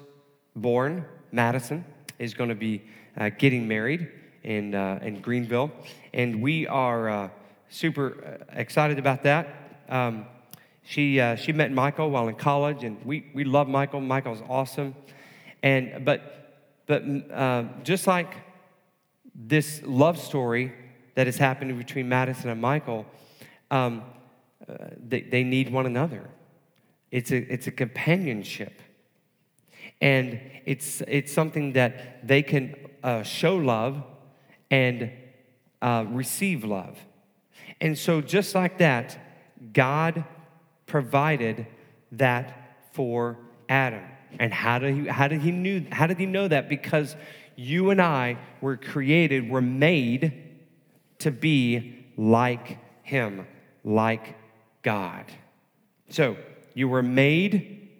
born, 0.56 1.04
Madison, 1.30 1.84
is 2.18 2.34
going 2.34 2.48
to 2.48 2.56
be 2.56 2.82
uh, 3.16 3.30
getting 3.38 3.68
married 3.68 4.10
in, 4.44 4.74
uh, 4.74 4.98
in 5.02 5.20
Greenville. 5.20 5.70
And 6.12 6.42
we 6.42 6.66
are 6.66 7.08
uh, 7.08 7.28
super 7.68 8.38
uh, 8.50 8.58
excited 8.58 8.98
about 8.98 9.22
that. 9.22 9.46
Um, 9.88 10.26
she, 10.82 11.20
uh, 11.20 11.36
she 11.36 11.52
met 11.52 11.70
Michael 11.70 12.10
while 12.10 12.28
in 12.28 12.34
college, 12.34 12.84
and 12.84 13.04
we, 13.04 13.30
we 13.34 13.44
love 13.44 13.68
Michael. 13.68 14.00
Michael's 14.00 14.42
awesome. 14.48 14.94
And, 15.62 16.04
but 16.04 16.38
but 16.86 17.04
uh, 17.32 17.64
just 17.84 18.06
like 18.06 18.34
this 19.34 19.80
love 19.84 20.18
story 20.18 20.72
that 21.14 21.26
is 21.26 21.38
happening 21.38 21.78
between 21.78 22.08
Madison 22.08 22.50
and 22.50 22.60
Michael, 22.60 23.06
um, 23.70 24.02
they, 24.98 25.22
they 25.22 25.44
need 25.44 25.70
one 25.72 25.86
another. 25.86 26.28
It's 27.10 27.30
a, 27.30 27.36
it's 27.36 27.66
a 27.66 27.70
companionship. 27.70 28.80
And 30.00 30.40
it's, 30.66 31.02
it's 31.06 31.32
something 31.32 31.74
that 31.74 32.26
they 32.26 32.42
can 32.42 32.74
uh, 33.02 33.22
show 33.22 33.56
love 33.56 34.02
and 34.72 35.12
uh, 35.82 36.06
receive 36.08 36.64
love. 36.64 36.98
And 37.80 37.96
so, 37.96 38.20
just 38.20 38.54
like 38.54 38.78
that, 38.78 39.18
God 39.72 40.24
provided 40.86 41.66
that 42.12 42.76
for 42.92 43.38
Adam. 43.68 44.02
And 44.40 44.52
how 44.52 44.78
did 44.78 44.94
he, 44.94 45.06
how 45.08 45.28
did 45.28 45.42
he 45.42 45.50
knew 45.50 45.84
how 45.92 46.06
did 46.06 46.18
he 46.18 46.26
know 46.26 46.48
that? 46.48 46.68
Because 46.68 47.14
you 47.54 47.90
and 47.90 48.00
I 48.00 48.38
were 48.60 48.78
created, 48.78 49.48
were 49.50 49.60
made 49.60 50.32
to 51.18 51.30
be 51.30 52.06
like 52.16 52.78
him, 53.02 53.46
like 53.84 54.36
God. 54.82 55.26
So, 56.08 56.36
you 56.74 56.88
were 56.88 57.02
made 57.02 57.90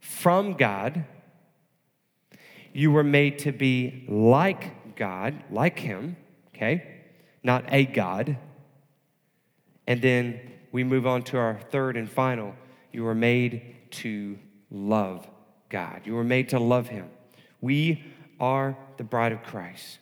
from 0.00 0.54
God. 0.54 1.04
You 2.72 2.90
were 2.90 3.04
made 3.04 3.38
to 3.40 3.52
be 3.52 4.04
like 4.08 4.77
God, 4.98 5.44
like 5.48 5.78
Him, 5.78 6.16
okay? 6.54 7.02
Not 7.42 7.64
a 7.68 7.84
God. 7.86 8.36
And 9.86 10.02
then 10.02 10.40
we 10.72 10.82
move 10.82 11.06
on 11.06 11.22
to 11.24 11.38
our 11.38 11.58
third 11.70 11.96
and 11.96 12.10
final. 12.10 12.54
You 12.92 13.04
were 13.04 13.14
made 13.14 13.76
to 13.92 14.38
love 14.70 15.26
God. 15.68 16.02
You 16.04 16.14
were 16.14 16.24
made 16.24 16.48
to 16.50 16.58
love 16.58 16.88
Him. 16.88 17.08
We 17.60 18.04
are 18.40 18.76
the 18.96 19.04
bride 19.04 19.32
of 19.32 19.44
Christ. 19.44 20.00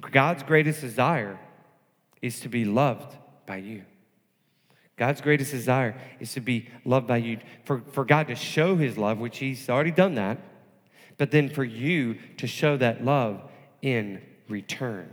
God's 0.00 0.42
greatest 0.42 0.80
desire 0.80 1.38
is 2.20 2.40
to 2.40 2.48
be 2.48 2.64
loved 2.64 3.16
by 3.46 3.58
you. 3.58 3.84
God's 4.96 5.20
greatest 5.20 5.52
desire 5.52 5.94
is 6.18 6.32
to 6.32 6.40
be 6.40 6.68
loved 6.84 7.06
by 7.06 7.18
you, 7.18 7.38
for, 7.64 7.82
for 7.92 8.04
God 8.04 8.26
to 8.28 8.34
show 8.34 8.76
his 8.76 8.98
love, 8.98 9.18
which 9.18 9.38
he's 9.38 9.68
already 9.68 9.90
done 9.90 10.16
that, 10.16 10.38
but 11.18 11.30
then 11.30 11.48
for 11.48 11.64
you 11.64 12.16
to 12.38 12.46
show 12.46 12.76
that 12.78 13.04
love 13.04 13.42
in 13.82 14.22
return, 14.48 15.10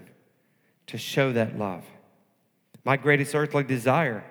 to 0.87 0.97
show 0.97 1.33
that 1.33 1.57
love. 1.57 1.83
My 2.83 2.97
greatest 2.97 3.33
earthly 3.35 3.63
desire 3.63 4.23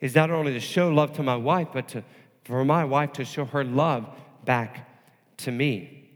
is 0.00 0.14
not 0.14 0.30
only 0.30 0.52
to 0.52 0.60
show 0.60 0.88
love 0.90 1.14
to 1.14 1.22
my 1.22 1.36
wife, 1.36 1.68
but 1.72 1.88
to, 1.88 2.04
for 2.44 2.64
my 2.64 2.84
wife 2.84 3.12
to 3.12 3.24
show 3.24 3.44
her 3.46 3.64
love 3.64 4.08
back 4.44 4.88
to 5.38 5.50
me. 5.50 6.10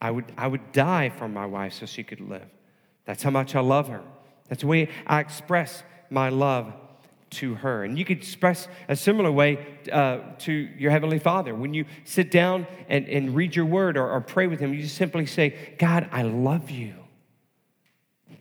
I 0.00 0.10
would, 0.10 0.32
I 0.36 0.46
would 0.46 0.72
die 0.72 1.08
for 1.08 1.28
my 1.28 1.46
wife 1.46 1.72
so 1.72 1.86
she 1.86 2.02
could 2.02 2.20
live. 2.20 2.46
That's 3.06 3.22
how 3.22 3.30
much 3.30 3.54
I 3.54 3.60
love 3.60 3.88
her. 3.88 4.02
That's 4.48 4.60
the 4.60 4.66
way 4.66 4.88
I 5.06 5.20
express 5.20 5.82
my 6.10 6.28
love 6.28 6.72
to 7.34 7.54
her. 7.56 7.84
And 7.84 7.98
you 7.98 8.04
could 8.04 8.18
express 8.18 8.68
a 8.88 8.96
similar 8.96 9.30
way 9.30 9.64
uh, 9.92 10.18
to 10.40 10.52
your 10.52 10.90
Heavenly 10.90 11.18
Father. 11.18 11.54
When 11.54 11.74
you 11.74 11.84
sit 12.04 12.30
down 12.30 12.66
and, 12.88 13.08
and 13.08 13.34
read 13.34 13.54
your 13.54 13.66
word 13.66 13.96
or, 13.96 14.10
or 14.10 14.20
pray 14.20 14.46
with 14.46 14.60
Him, 14.60 14.74
you 14.74 14.82
just 14.82 14.96
simply 14.96 15.26
say, 15.26 15.74
God, 15.78 16.08
I 16.12 16.22
love 16.22 16.70
you. 16.70 16.94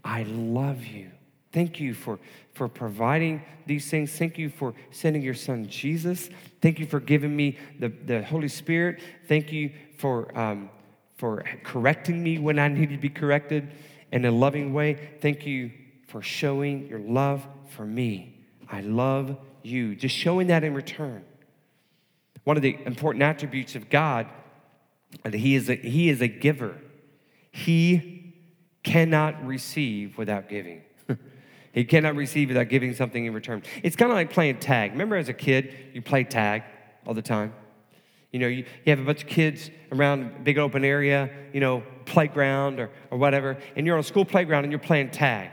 I 0.03 0.23
love 0.23 0.86
you. 0.86 1.12
Thank 1.51 1.79
you 1.79 1.93
for, 1.93 2.19
for 2.53 2.67
providing 2.67 3.43
these 3.67 3.89
things. 3.89 4.12
Thank 4.12 4.38
you 4.38 4.49
for 4.49 4.73
sending 4.89 5.21
your 5.21 5.36
son 5.36 5.67
Jesus. 5.67 6.29
Thank 6.62 6.79
you 6.79 6.88
for 6.88 6.99
giving 6.99 7.36
me 7.36 7.58
the, 7.79 7.89
the 7.89 8.23
Holy 8.23 8.47
Spirit. 8.47 9.01
Thank 9.27 9.51
you 9.51 9.71
for, 9.97 10.36
um, 10.38 10.71
for 11.17 11.43
correcting 11.63 12.23
me 12.23 12.39
when 12.39 12.58
I 12.58 12.67
need 12.69 12.89
to 12.89 12.97
be 12.97 13.10
corrected 13.10 13.71
in 14.12 14.25
a 14.25 14.32
loving 14.32 14.73
way. 14.73 15.12
Thank 15.21 15.45
you 15.45 15.71
for 16.08 16.21
showing 16.21 16.88
your 16.88 16.99
love 16.99 17.45
for 17.69 17.86
me. 17.86 18.32
I 18.73 18.81
love 18.81 19.38
you. 19.62 19.95
Just 19.95 20.15
showing 20.15 20.47
that 20.47 20.63
in 20.63 20.73
return. 20.73 21.23
One 22.43 22.57
of 22.57 22.63
the 22.63 22.75
important 22.88 23.21
attributes 23.21 23.75
of 23.75 23.88
God, 23.88 24.27
that 25.21 25.36
he 25.36 25.53
is 25.53 25.69
a, 25.69 25.75
he 25.75 26.09
is 26.09 26.21
a 26.21 26.27
giver. 26.27 26.81
He 27.51 28.33
cannot 28.81 29.45
receive 29.45 30.17
without 30.17 30.49
giving. 30.49 30.81
he 31.71 31.86
cannot 31.86 32.15
receive 32.15 32.47
without 32.49 32.67
giving 32.67 32.95
something 32.95 33.23
in 33.23 33.33
return. 33.36 33.62
It's 33.83 33.95
kind 33.95 34.12
of 34.12 34.15
like 34.15 34.33
playing 34.33 34.57
tag. 34.57 34.93
Remember 34.93 35.17
as 35.17 35.29
a 35.29 35.33
kid, 35.33 35.75
you 35.93 36.01
play 36.01 36.23
tag 36.23 36.63
all 37.05 37.13
the 37.13 37.21
time? 37.21 37.53
You 38.31 38.39
know, 38.39 38.47
you, 38.47 38.65
you 38.86 38.89
have 38.89 38.99
a 38.99 39.03
bunch 39.03 39.21
of 39.21 39.29
kids 39.29 39.69
around 39.91 40.23
a 40.36 40.39
big 40.39 40.57
open 40.57 40.83
area, 40.83 41.29
you 41.53 41.59
know, 41.59 41.83
playground 42.05 42.79
or, 42.79 42.89
or 43.12 43.19
whatever, 43.19 43.59
and 43.75 43.86
you're 43.86 43.95
on 43.95 43.99
a 43.99 44.03
school 44.03 44.25
playground 44.25 44.63
and 44.63 44.71
you're 44.71 44.79
playing 44.79 45.12
tag. 45.12 45.51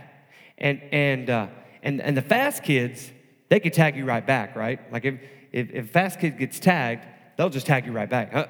And, 0.56 0.80
and 0.90 1.28
uh, 1.28 1.46
and, 1.82 2.00
and 2.00 2.16
the 2.16 2.22
fast 2.22 2.62
kids, 2.62 3.10
they 3.48 3.60
could 3.60 3.72
tag 3.72 3.96
you 3.96 4.04
right 4.04 4.26
back, 4.26 4.56
right? 4.56 4.80
Like 4.92 5.04
if, 5.04 5.20
if, 5.52 5.70
if 5.70 5.90
fast 5.90 6.20
kid 6.20 6.38
gets 6.38 6.60
tagged, 6.60 7.06
they'll 7.36 7.50
just 7.50 7.66
tag 7.66 7.86
you 7.86 7.92
right 7.92 8.08
back. 8.08 8.32
Huh? 8.32 8.46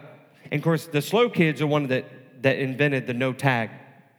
and 0.50 0.58
of 0.58 0.64
course, 0.64 0.86
the 0.86 1.02
slow 1.02 1.28
kids 1.28 1.62
are 1.62 1.66
one 1.66 1.86
that, 1.88 2.42
that 2.42 2.58
invented 2.58 3.06
the 3.06 3.14
no 3.14 3.32
tag, 3.32 3.70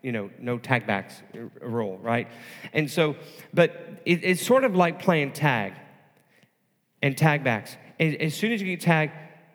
you 0.01 0.11
know, 0.11 0.29
no 0.39 0.57
tag 0.57 0.87
backs 0.87 1.21
rule, 1.61 1.97
right? 1.97 2.27
And 2.73 2.89
so, 2.89 3.15
but 3.53 4.01
it, 4.05 4.23
it's 4.23 4.45
sort 4.45 4.63
of 4.63 4.75
like 4.75 5.01
playing 5.01 5.33
tag 5.33 5.73
and 7.01 7.17
tag 7.17 7.43
backs. 7.43 7.75
And 7.99 8.15
as 8.21 8.33
soon 8.33 8.51
as 8.51 8.61
you 8.61 8.67
get 8.67 8.81
tagged, 8.81 9.13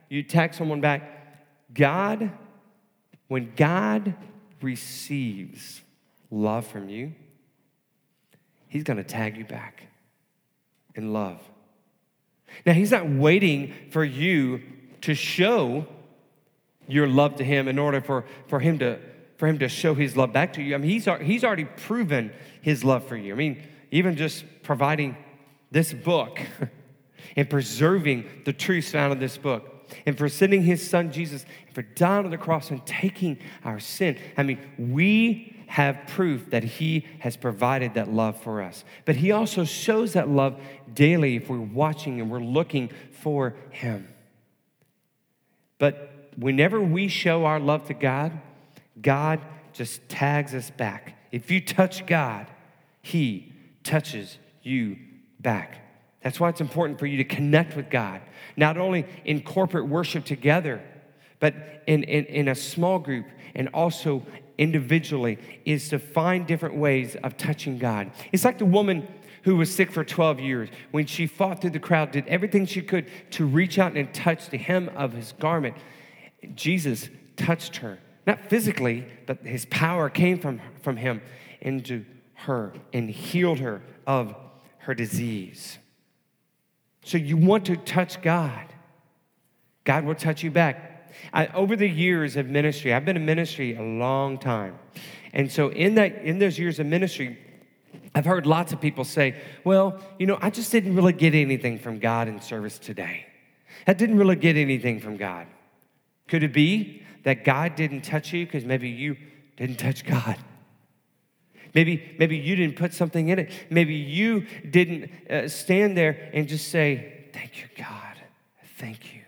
you 0.08 0.22
tag 0.22 0.54
someone 0.54 0.80
back. 0.80 1.12
God, 1.72 2.30
when 3.28 3.52
God 3.56 4.14
receives 4.60 5.82
love 6.30 6.66
from 6.66 6.88
you, 6.88 7.12
He's 8.68 8.82
going 8.82 8.96
to 8.96 9.04
tag 9.04 9.36
you 9.36 9.44
back 9.44 9.84
in 10.94 11.12
love. 11.12 11.40
Now, 12.64 12.72
He's 12.72 12.90
not 12.90 13.08
waiting 13.08 13.74
for 13.90 14.04
you 14.04 14.62
to 15.02 15.14
show 15.14 15.86
your 16.88 17.06
love 17.06 17.36
to 17.36 17.44
Him 17.44 17.68
in 17.68 17.78
order 17.78 18.00
for, 18.00 18.24
for, 18.48 18.60
him, 18.60 18.78
to, 18.78 18.98
for 19.36 19.46
him 19.46 19.58
to 19.58 19.68
show 19.68 19.94
His 19.94 20.16
love 20.16 20.32
back 20.32 20.54
to 20.54 20.62
you. 20.62 20.74
I 20.74 20.78
mean, 20.78 20.90
he's, 20.90 21.08
he's 21.22 21.44
already 21.44 21.64
proven 21.64 22.32
His 22.62 22.84
love 22.84 23.06
for 23.06 23.16
you. 23.16 23.32
I 23.32 23.36
mean, 23.36 23.62
even 23.90 24.16
just 24.16 24.44
providing 24.62 25.16
this 25.70 25.92
book 25.92 26.40
and 27.36 27.48
preserving 27.50 28.24
the 28.44 28.52
truths 28.52 28.90
found 28.90 29.12
in 29.12 29.18
this 29.18 29.36
book 29.36 29.72
and 30.04 30.16
for 30.16 30.28
sending 30.28 30.62
his 30.62 30.88
son 30.88 31.12
Jesus, 31.12 31.44
and 31.66 31.74
for 31.74 31.82
dying 31.82 32.24
on 32.24 32.30
the 32.30 32.38
cross 32.38 32.70
and 32.70 32.84
taking 32.86 33.38
our 33.64 33.78
sin. 33.78 34.18
I 34.36 34.42
mean, 34.42 34.58
we 34.78 35.55
have 35.66 36.06
proof 36.06 36.50
that 36.50 36.64
he 36.64 37.06
has 37.18 37.36
provided 37.36 37.94
that 37.94 38.08
love 38.08 38.40
for 38.42 38.62
us. 38.62 38.84
But 39.04 39.16
he 39.16 39.32
also 39.32 39.64
shows 39.64 40.12
that 40.14 40.28
love 40.28 40.60
daily 40.92 41.36
if 41.36 41.48
we're 41.48 41.58
watching 41.60 42.20
and 42.20 42.30
we're 42.30 42.40
looking 42.40 42.90
for 43.10 43.54
him. 43.70 44.08
But 45.78 46.30
whenever 46.36 46.80
we 46.80 47.08
show 47.08 47.44
our 47.44 47.60
love 47.60 47.86
to 47.86 47.94
God, 47.94 48.32
God 49.00 49.40
just 49.72 50.08
tags 50.08 50.54
us 50.54 50.70
back. 50.70 51.18
If 51.32 51.50
you 51.50 51.60
touch 51.60 52.06
God, 52.06 52.46
he 53.02 53.52
touches 53.82 54.38
you 54.62 54.96
back. 55.40 55.82
That's 56.22 56.40
why 56.40 56.48
it's 56.48 56.60
important 56.60 56.98
for 56.98 57.06
you 57.06 57.18
to 57.18 57.24
connect 57.24 57.76
with 57.76 57.90
God, 57.90 58.20
not 58.56 58.78
only 58.78 59.06
in 59.24 59.42
corporate 59.42 59.86
worship 59.86 60.24
together, 60.24 60.82
but 61.38 61.54
in, 61.86 62.02
in, 62.04 62.24
in 62.24 62.48
a 62.48 62.54
small 62.54 62.98
group 62.98 63.26
and 63.54 63.68
also 63.68 64.24
individually, 64.58 65.38
is 65.64 65.88
to 65.90 65.98
find 65.98 66.46
different 66.46 66.76
ways 66.76 67.16
of 67.22 67.36
touching 67.36 67.78
God. 67.78 68.10
It's 68.32 68.44
like 68.44 68.58
the 68.58 68.64
woman 68.64 69.06
who 69.42 69.56
was 69.56 69.72
sick 69.72 69.92
for 69.92 70.04
12 70.04 70.40
years. 70.40 70.68
When 70.90 71.06
she 71.06 71.26
fought 71.26 71.60
through 71.60 71.70
the 71.70 71.78
crowd, 71.78 72.10
did 72.10 72.26
everything 72.26 72.66
she 72.66 72.82
could 72.82 73.08
to 73.30 73.46
reach 73.46 73.78
out 73.78 73.96
and 73.96 74.12
touch 74.12 74.50
the 74.50 74.58
hem 74.58 74.90
of 74.96 75.12
his 75.12 75.32
garment. 75.38 75.76
Jesus 76.54 77.08
touched 77.36 77.76
her, 77.76 77.98
not 78.26 78.50
physically, 78.50 79.06
but 79.26 79.38
his 79.46 79.64
power 79.66 80.10
came 80.10 80.38
from, 80.38 80.60
from 80.82 80.96
him 80.96 81.22
into 81.60 82.04
her 82.34 82.72
and 82.92 83.08
healed 83.08 83.60
her 83.60 83.82
of 84.06 84.34
her 84.78 84.94
disease. 84.94 85.78
So 87.04 87.16
you 87.18 87.36
want 87.36 87.66
to 87.66 87.76
touch 87.76 88.20
God, 88.22 88.66
God 89.84 90.04
will 90.04 90.16
touch 90.16 90.42
you 90.42 90.50
back. 90.50 90.95
I, 91.32 91.46
over 91.48 91.76
the 91.76 91.88
years 91.88 92.36
of 92.36 92.46
ministry, 92.46 92.92
I've 92.92 93.04
been 93.04 93.16
in 93.16 93.24
ministry 93.24 93.76
a 93.76 93.82
long 93.82 94.38
time. 94.38 94.78
And 95.32 95.50
so 95.50 95.68
in 95.68 95.94
that 95.96 96.22
in 96.22 96.38
those 96.38 96.58
years 96.58 96.78
of 96.78 96.86
ministry, 96.86 97.38
I've 98.14 98.24
heard 98.24 98.46
lots 98.46 98.72
of 98.72 98.80
people 98.80 99.04
say, 99.04 99.34
"Well, 99.64 100.00
you 100.18 100.26
know, 100.26 100.38
I 100.40 100.50
just 100.50 100.72
didn't 100.72 100.94
really 100.94 101.12
get 101.12 101.34
anything 101.34 101.78
from 101.78 101.98
God 101.98 102.28
in 102.28 102.40
service 102.40 102.78
today. 102.78 103.26
I 103.86 103.92
didn't 103.92 104.18
really 104.18 104.36
get 104.36 104.56
anything 104.56 105.00
from 105.00 105.16
God." 105.16 105.46
Could 106.28 106.42
it 106.42 106.52
be 106.52 107.02
that 107.22 107.44
God 107.44 107.76
didn't 107.76 108.02
touch 108.02 108.32
you 108.32 108.46
because 108.46 108.64
maybe 108.64 108.88
you 108.88 109.16
didn't 109.56 109.76
touch 109.76 110.04
God? 110.04 110.36
Maybe, 111.76 112.16
maybe 112.18 112.38
you 112.38 112.56
didn't 112.56 112.76
put 112.76 112.94
something 112.94 113.28
in 113.28 113.38
it. 113.38 113.50
Maybe 113.68 113.94
you 113.94 114.46
didn't 114.68 115.10
uh, 115.30 115.46
stand 115.46 115.94
there 115.94 116.30
and 116.32 116.48
just 116.48 116.68
say, 116.68 117.12
Thank 117.34 117.60
you, 117.60 117.68
God. 117.76 118.16
Thank 118.78 119.14
you 119.14 119.20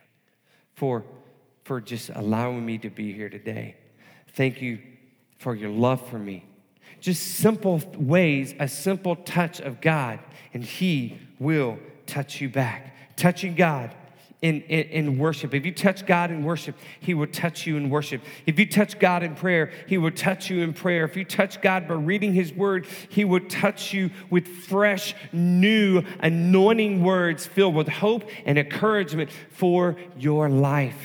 for, 0.74 1.04
for 1.68 1.82
just 1.82 2.08
allowing 2.14 2.64
me 2.64 2.78
to 2.78 2.88
be 2.88 3.12
here 3.12 3.28
today. 3.28 3.76
Thank 4.32 4.62
you 4.62 4.78
for 5.36 5.54
your 5.54 5.68
love 5.68 6.08
for 6.08 6.18
me. 6.18 6.46
Just 6.98 7.36
simple 7.36 7.82
ways, 7.94 8.54
a 8.58 8.66
simple 8.66 9.16
touch 9.16 9.60
of 9.60 9.82
God, 9.82 10.18
and 10.54 10.64
He 10.64 11.18
will 11.38 11.78
touch 12.06 12.40
you 12.40 12.48
back. 12.48 12.96
Touching 13.16 13.54
God 13.54 13.94
in, 14.40 14.62
in, 14.62 14.88
in, 14.88 15.18
worship. 15.18 15.52
If 15.52 15.66
you 15.66 15.72
touch 15.72 16.06
God 16.06 16.30
in 16.30 16.42
worship, 16.42 16.74
He 17.00 17.12
will 17.12 17.26
touch 17.26 17.66
you 17.66 17.76
in 17.76 17.90
worship. 17.90 18.22
If 18.46 18.58
you 18.58 18.64
touch 18.64 18.98
God 18.98 19.22
in 19.22 19.34
prayer, 19.34 19.70
He 19.86 19.98
will 19.98 20.10
touch 20.10 20.48
you 20.48 20.62
in 20.62 20.72
prayer. 20.72 21.04
If 21.04 21.18
you 21.18 21.24
touch 21.26 21.60
God 21.60 21.86
by 21.86 21.94
reading 21.94 22.32
His 22.32 22.50
word, 22.50 22.86
He 23.10 23.26
will 23.26 23.46
touch 23.46 23.92
you 23.92 24.08
with 24.30 24.48
fresh, 24.48 25.14
new, 25.32 26.02
anointing 26.20 27.04
words 27.04 27.46
filled 27.46 27.74
with 27.74 27.88
hope 27.88 28.24
and 28.46 28.58
encouragement 28.58 29.28
for 29.50 29.96
your 30.16 30.48
life. 30.48 30.96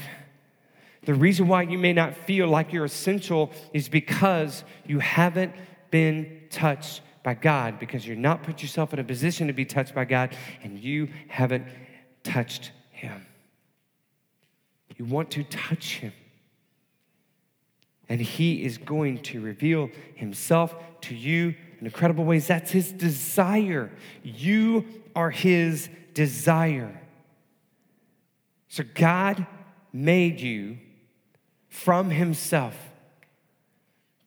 The 1.05 1.13
reason 1.13 1.47
why 1.47 1.63
you 1.63 1.77
may 1.77 1.93
not 1.93 2.15
feel 2.15 2.47
like 2.47 2.71
you're 2.71 2.85
essential 2.85 3.51
is 3.73 3.89
because 3.89 4.63
you 4.85 4.99
haven't 4.99 5.53
been 5.91 6.43
touched 6.49 7.01
by 7.23 7.33
God, 7.33 7.79
because 7.79 8.05
you're 8.05 8.15
not 8.15 8.43
put 8.43 8.61
yourself 8.61 8.93
in 8.93 8.99
a 8.99 9.03
position 9.03 9.47
to 9.47 9.53
be 9.53 9.65
touched 9.65 9.95
by 9.95 10.05
God, 10.05 10.35
and 10.63 10.79
you 10.79 11.09
haven't 11.27 11.65
touched 12.23 12.71
him. 12.91 13.25
You 14.97 15.05
want 15.05 15.31
to 15.31 15.43
touch 15.43 15.97
him. 15.97 16.13
And 18.09 18.21
he 18.21 18.63
is 18.63 18.77
going 18.77 19.19
to 19.23 19.41
reveal 19.41 19.89
himself 20.15 20.75
to 21.01 21.15
you 21.15 21.55
in 21.79 21.85
incredible 21.85 22.25
ways. 22.25 22.47
That's 22.47 22.71
his 22.71 22.91
desire. 22.91 23.91
You 24.23 24.85
are 25.15 25.31
his 25.31 25.89
desire. 26.13 27.01
So 28.67 28.83
God 28.93 29.45
made 29.91 30.41
you 30.41 30.77
from 31.73 32.11
himself. 32.11 32.77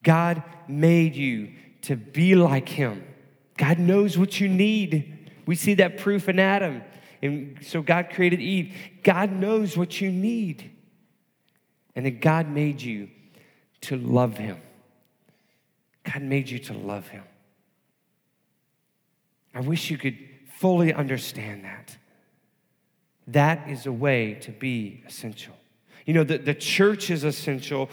God 0.03 0.43
made 0.67 1.15
you 1.15 1.53
to 1.83 1.95
be 1.95 2.35
like 2.35 2.67
him. 2.67 3.03
God 3.55 3.79
knows 3.79 4.17
what 4.17 4.39
you 4.39 4.49
need. 4.49 5.31
We 5.45 5.55
see 5.55 5.73
that 5.75 5.97
proof 5.97 6.27
in 6.27 6.39
Adam. 6.39 6.83
And 7.21 7.57
so 7.61 7.81
God 7.81 8.09
created 8.11 8.41
Eve. 8.41 8.75
God 9.01 9.31
knows 9.31 9.77
what 9.77 10.01
you 10.01 10.11
need. 10.11 10.71
And 11.95 12.05
then 12.05 12.19
God 12.19 12.49
made 12.49 12.81
you 12.81 13.09
to 13.81 13.95
love 13.95 14.37
Him. 14.37 14.59
God 16.03 16.21
made 16.21 16.49
you 16.49 16.59
to 16.59 16.73
love 16.73 17.07
Him. 17.07 17.23
I 19.55 19.61
wish 19.61 19.89
you 19.89 19.97
could 19.97 20.17
fully 20.59 20.93
understand 20.93 21.63
that. 21.63 21.97
That 23.25 23.69
is 23.69 23.85
a 23.85 23.91
way 23.91 24.35
to 24.41 24.51
be 24.51 25.03
essential. 25.07 25.56
You 26.07 26.13
know, 26.13 26.23
the, 26.23 26.37
the 26.37 26.53
church 26.55 27.11
is 27.11 27.25
essential, 27.25 27.89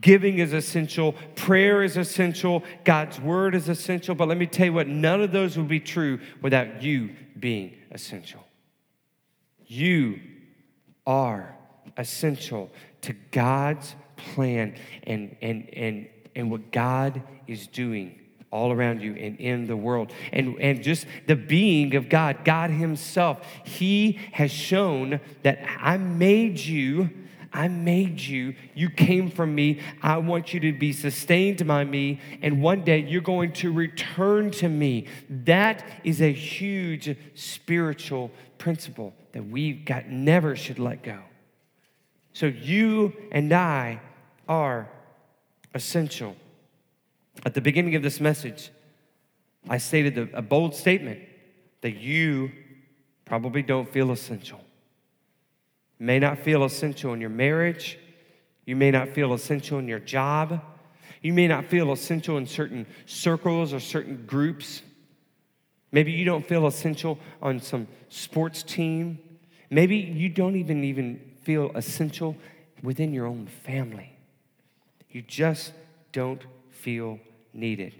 giving 0.00 0.38
is 0.38 0.52
essential, 0.52 1.16
prayer 1.34 1.82
is 1.82 1.96
essential, 1.96 2.62
God's 2.84 3.20
word 3.20 3.56
is 3.56 3.68
essential. 3.68 4.14
But 4.14 4.28
let 4.28 4.38
me 4.38 4.46
tell 4.46 4.66
you 4.66 4.72
what, 4.72 4.86
none 4.86 5.20
of 5.20 5.32
those 5.32 5.58
would 5.58 5.66
be 5.66 5.80
true 5.80 6.20
without 6.40 6.80
you 6.80 7.10
being 7.38 7.76
essential. 7.90 8.44
You 9.66 10.20
are 11.08 11.56
essential 11.96 12.70
to 13.02 13.14
God's 13.32 13.96
plan 14.16 14.76
and, 15.02 15.36
and, 15.42 15.68
and, 15.72 16.08
and 16.36 16.52
what 16.52 16.70
God 16.70 17.20
is 17.48 17.66
doing 17.66 18.16
all 18.52 18.70
around 18.70 19.02
you 19.02 19.14
and 19.14 19.40
in 19.40 19.66
the 19.66 19.76
world. 19.76 20.12
And, 20.32 20.56
and 20.60 20.84
just 20.84 21.04
the 21.26 21.34
being 21.34 21.96
of 21.96 22.08
God, 22.08 22.44
God 22.44 22.70
Himself, 22.70 23.44
He 23.64 24.20
has 24.32 24.52
shown 24.52 25.20
that 25.42 25.58
I 25.80 25.96
made 25.96 26.60
you. 26.60 27.10
I 27.52 27.68
made 27.68 28.20
you. 28.20 28.54
You 28.74 28.90
came 28.90 29.30
from 29.30 29.54
me. 29.54 29.80
I 30.02 30.18
want 30.18 30.54
you 30.54 30.60
to 30.60 30.72
be 30.72 30.92
sustained 30.92 31.66
by 31.66 31.84
me. 31.84 32.20
And 32.42 32.62
one 32.62 32.84
day 32.84 33.00
you're 33.00 33.20
going 33.20 33.52
to 33.54 33.72
return 33.72 34.50
to 34.52 34.68
me. 34.68 35.06
That 35.28 35.84
is 36.04 36.22
a 36.22 36.32
huge 36.32 37.16
spiritual 37.34 38.30
principle 38.58 39.14
that 39.32 39.46
we 39.46 39.72
got 39.72 40.08
never 40.08 40.54
should 40.54 40.78
let 40.78 41.02
go. 41.02 41.18
So 42.32 42.46
you 42.46 43.12
and 43.32 43.52
I 43.52 44.00
are 44.48 44.88
essential. 45.74 46.36
At 47.44 47.54
the 47.54 47.60
beginning 47.60 47.94
of 47.96 48.02
this 48.02 48.20
message, 48.20 48.70
I 49.68 49.78
stated 49.78 50.30
a 50.34 50.42
bold 50.42 50.74
statement 50.74 51.20
that 51.80 51.96
you 51.96 52.50
probably 53.24 53.62
don't 53.62 53.88
feel 53.88 54.10
essential. 54.10 54.60
May 56.02 56.18
not 56.18 56.38
feel 56.38 56.64
essential 56.64 57.12
in 57.12 57.20
your 57.20 57.30
marriage. 57.30 57.98
You 58.64 58.74
may 58.74 58.90
not 58.90 59.10
feel 59.10 59.34
essential 59.34 59.78
in 59.78 59.86
your 59.86 59.98
job. 59.98 60.62
You 61.20 61.34
may 61.34 61.46
not 61.46 61.66
feel 61.66 61.92
essential 61.92 62.38
in 62.38 62.46
certain 62.46 62.86
circles 63.04 63.74
or 63.74 63.80
certain 63.80 64.24
groups. 64.26 64.80
Maybe 65.92 66.12
you 66.12 66.24
don't 66.24 66.46
feel 66.46 66.66
essential 66.66 67.18
on 67.42 67.60
some 67.60 67.86
sports 68.08 68.62
team. 68.62 69.18
Maybe 69.68 69.96
you 69.96 70.30
don't 70.30 70.56
even 70.56 70.84
even 70.84 71.20
feel 71.42 71.70
essential 71.74 72.34
within 72.82 73.12
your 73.12 73.26
own 73.26 73.46
family. 73.46 74.16
You 75.10 75.20
just 75.20 75.74
don't 76.12 76.42
feel 76.70 77.20
needed. 77.52 77.94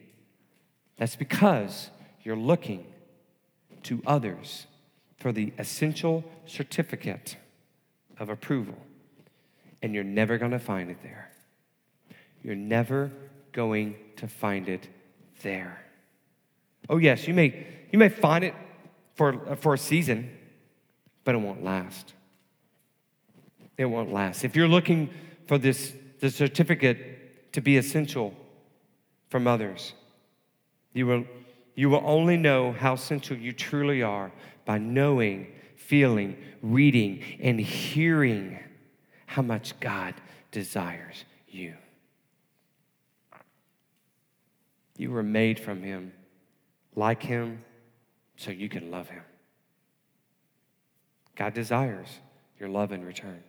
That's 0.97 1.17
because 1.17 1.91
you're 2.23 2.35
looking 2.35 2.87
to 3.83 4.03
others 4.07 4.67
for 5.19 5.33
the 5.33 5.53
essential 5.59 6.25
certificate 6.47 7.37
of 8.21 8.29
approval, 8.29 8.77
and 9.83 9.93
you're 9.95 10.05
never 10.05 10.39
going 10.39 10.53
to 10.53 10.59
find 10.61 10.91
it 10.91 10.99
there. 11.03 11.33
You're 12.45 12.55
never 12.55 13.11
going 13.53 13.97
to 14.17 14.29
find 14.29 14.69
it 14.69 14.89
there. 15.43 15.85
Oh, 16.89 16.99
yes, 16.99 17.27
you 17.27 17.35
may, 17.35 17.67
you 17.91 17.99
may 17.99 18.09
find 18.09 18.45
it 18.45 18.55
for, 19.15 19.51
uh, 19.51 19.57
for 19.57 19.75
a 19.75 19.79
season, 19.79 20.31
but 21.25 21.35
it 21.35 21.39
won't 21.39 21.65
last. 21.65 22.15
It 23.77 23.87
won't 23.87 24.13
last. 24.13 24.45
If 24.45 24.55
you're 24.55 24.69
looking 24.69 25.11
for 25.47 25.59
this 25.59 25.93
the 26.21 26.31
certificate 26.31 27.53
to 27.55 27.61
be 27.61 27.79
essential 27.79 28.35
from 29.29 29.47
others, 29.47 29.95
you 30.93 31.07
will, 31.07 31.25
you 31.75 31.89
will 31.89 32.03
only 32.05 32.37
know 32.37 32.73
how 32.73 32.95
essential 32.95 33.37
you 33.37 33.53
truly 33.53 34.03
are 34.03 34.31
by 34.65 34.79
knowing, 34.79 35.47
feeling, 35.91 36.37
reading, 36.63 37.21
and 37.41 37.61
hearing 37.61 38.57
how 39.27 39.43
much 39.43 39.79
God 39.81 40.15
desires 40.53 41.25
you. 41.49 41.75
You 44.97 45.11
were 45.11 45.25
made 45.25 45.59
from 45.59 45.83
Him, 45.83 46.13
like 46.95 47.25
Him, 47.25 47.65
so 48.37 48.53
you 48.53 48.69
can 48.69 48.93
love 48.93 49.09
Him. 49.09 49.25
God 51.35 51.55
desires 51.55 52.07
your 52.61 52.69
love 52.69 52.93
in 52.93 53.05
return. 53.05 53.43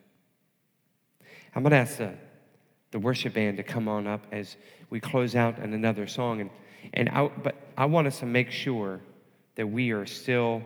I'm 1.54 1.62
going 1.62 1.72
to 1.72 1.78
ask 1.78 1.98
the, 1.98 2.16
the 2.90 2.98
worship 2.98 3.36
band 3.36 3.58
to 3.58 3.64
come 3.64 3.88
on 3.88 4.08
up 4.08 4.26
as 4.32 4.58
we 4.90 5.00
close 5.00 5.36
out 5.36 5.60
in 5.60 5.76
another 5.76 6.08
song. 6.08 6.42
And, 6.42 6.50
and 6.96 7.08
I, 7.10 7.28
but 7.28 7.56
I 7.78 7.86
want 7.86 8.08
us 8.08 8.18
to 8.22 8.26
make 8.26 8.50
sure 8.50 9.00
that 9.54 9.68
we 9.68 9.92
are 9.92 10.08
still 10.08 10.64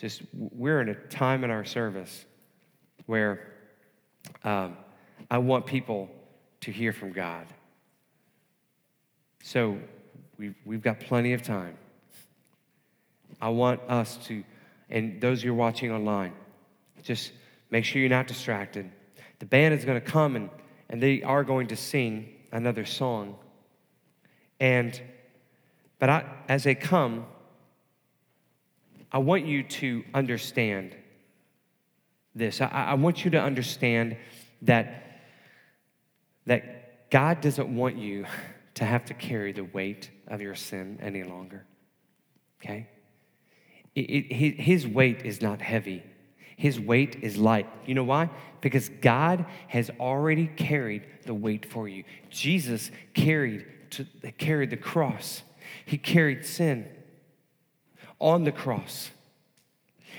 just, 0.00 0.22
we're 0.32 0.80
in 0.80 0.88
a 0.88 0.94
time 0.94 1.44
in 1.44 1.50
our 1.50 1.64
service 1.64 2.24
where 3.04 3.52
um, 4.44 4.78
I 5.30 5.38
want 5.38 5.66
people 5.66 6.08
to 6.62 6.72
hear 6.72 6.94
from 6.94 7.12
God. 7.12 7.46
So 9.42 9.78
we've, 10.38 10.54
we've 10.64 10.82
got 10.82 11.00
plenty 11.00 11.34
of 11.34 11.42
time. 11.42 11.76
I 13.42 13.50
want 13.50 13.80
us 13.88 14.16
to, 14.28 14.42
and 14.88 15.20
those 15.20 15.42
who 15.42 15.50
are 15.50 15.54
watching 15.54 15.92
online, 15.92 16.32
just 17.02 17.32
make 17.70 17.84
sure 17.84 18.00
you're 18.00 18.10
not 18.10 18.26
distracted. 18.26 18.90
The 19.38 19.46
band 19.46 19.74
is 19.74 19.84
going 19.84 20.00
to 20.00 20.06
come 20.06 20.34
and, 20.34 20.48
and 20.88 21.02
they 21.02 21.22
are 21.22 21.44
going 21.44 21.66
to 21.68 21.76
sing 21.76 22.28
another 22.52 22.86
song. 22.86 23.36
And, 24.58 24.98
but 25.98 26.08
I, 26.08 26.24
as 26.48 26.64
they 26.64 26.74
come, 26.74 27.26
I 29.12 29.18
want 29.18 29.46
you 29.46 29.62
to 29.62 30.04
understand 30.14 30.94
this. 32.34 32.60
I, 32.60 32.66
I 32.66 32.94
want 32.94 33.24
you 33.24 33.30
to 33.32 33.40
understand 33.40 34.16
that, 34.62 35.20
that 36.46 37.10
God 37.10 37.40
doesn't 37.40 37.74
want 37.74 37.96
you 37.96 38.26
to 38.74 38.84
have 38.84 39.04
to 39.06 39.14
carry 39.14 39.52
the 39.52 39.64
weight 39.64 40.10
of 40.28 40.40
your 40.40 40.54
sin 40.54 40.98
any 41.02 41.22
longer. 41.22 41.66
Okay? 42.60 42.88
It, 43.94 44.00
it, 44.00 44.60
his 44.60 44.86
weight 44.86 45.24
is 45.24 45.42
not 45.42 45.60
heavy. 45.60 46.02
His 46.56 46.78
weight 46.78 47.16
is 47.22 47.36
light. 47.36 47.66
You 47.86 47.94
know 47.94 48.04
why? 48.04 48.30
Because 48.60 48.88
God 48.88 49.46
has 49.68 49.90
already 49.98 50.46
carried 50.46 51.02
the 51.24 51.34
weight 51.34 51.66
for 51.66 51.88
you. 51.88 52.04
Jesus 52.28 52.90
carried, 53.14 53.66
to, 53.90 54.04
carried 54.38 54.70
the 54.70 54.76
cross. 54.76 55.42
He 55.84 55.98
carried 55.98 56.44
sin 56.44 56.86
on 58.20 58.44
the 58.44 58.52
cross. 58.52 59.10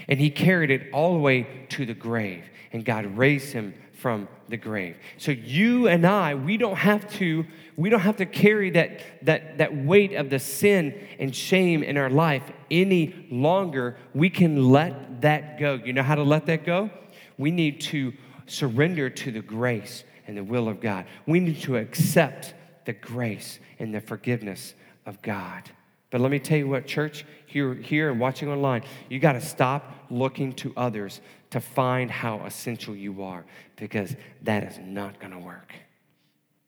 And 0.08 0.20
he 0.20 0.30
carried 0.30 0.72
it 0.72 0.92
all 0.92 1.14
the 1.14 1.20
way 1.20 1.68
to 1.70 1.86
the 1.86 1.94
grave. 1.94 2.44
And 2.74 2.84
God 2.84 3.06
raised 3.18 3.54
him 3.54 3.74
from 3.94 4.28
the 4.50 4.58
grave. 4.58 4.98
So 5.18 5.32
you 5.32 5.88
and 5.88 6.08
I, 6.08 6.34
we 6.34 6.58
don't 6.58 6.76
have 6.76 7.08
to, 7.14 7.46
we 7.78 7.90
don't 7.90 8.00
have 8.00 8.18
to 8.18 8.26
carry 8.26 8.72
that, 8.72 9.02
that, 9.26 9.60
that 9.60 9.76
weight 9.76 10.14
of 10.14 10.32
the 10.32 10.40
sin 10.40 11.08
and 11.20 11.36
shame 11.36 11.84
in 11.84 11.98
our 11.98 12.10
life 12.10 12.44
any 12.72 13.28
longer. 13.30 13.98
We 14.16 14.32
can 14.32 14.72
let 14.72 15.22
that 15.22 15.60
go. 15.60 15.76
You 15.76 15.94
know 15.94 16.02
how 16.02 16.16
to 16.16 16.24
let 16.24 16.48
that 16.48 16.66
go? 16.66 16.90
We 17.38 17.52
need 17.52 17.82
to 17.82 18.14
surrender 18.48 19.10
to 19.10 19.32
the 19.32 19.42
grace 19.42 20.04
and 20.26 20.36
the 20.36 20.44
will 20.44 20.68
of 20.68 20.82
God. 20.82 21.06
We 21.28 21.40
need 21.40 21.62
to 21.62 21.78
accept 21.78 22.56
the 22.86 22.94
grace 22.94 23.60
and 23.78 23.94
the 23.94 24.02
forgiveness 24.02 24.74
of 25.06 25.22
God. 25.22 25.70
But 26.12 26.22
let 26.22 26.30
me 26.30 26.40
tell 26.40 26.58
you 26.58 26.68
what, 26.68 26.86
church, 26.86 27.26
here, 27.46 27.74
here 27.74 28.12
and 28.12 28.20
watching 28.20 28.50
online, 28.50 28.84
you 29.10 29.18
got 29.20 29.32
to 29.34 29.42
stop 29.42 29.96
looking 30.10 30.52
to 30.54 30.74
others 30.76 31.22
to 31.52 31.62
find 31.62 32.12
how 32.12 32.46
essential 32.46 32.94
you 32.96 33.24
are 33.24 33.46
because 33.78 34.16
that 34.44 34.64
is 34.64 34.78
not 34.78 35.20
going 35.20 35.32
to 35.32 35.40
work. 35.40 35.74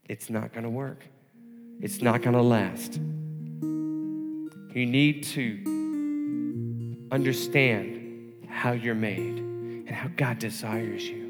It's 0.08 0.30
not 0.30 0.54
going 0.54 0.64
to 0.64 0.70
work. 0.70 1.06
It's 1.82 2.02
not 2.02 2.22
going 2.22 2.36
to 2.36 2.42
last. 2.42 2.96
You 2.96 4.86
need 4.86 5.24
to 5.24 6.98
understand 7.12 8.48
how 8.48 8.72
you're 8.72 8.96
made 8.96 9.40
and 9.40 9.90
how 9.90 10.08
God 10.16 10.40
desires 10.40 11.04
you. 11.06 11.22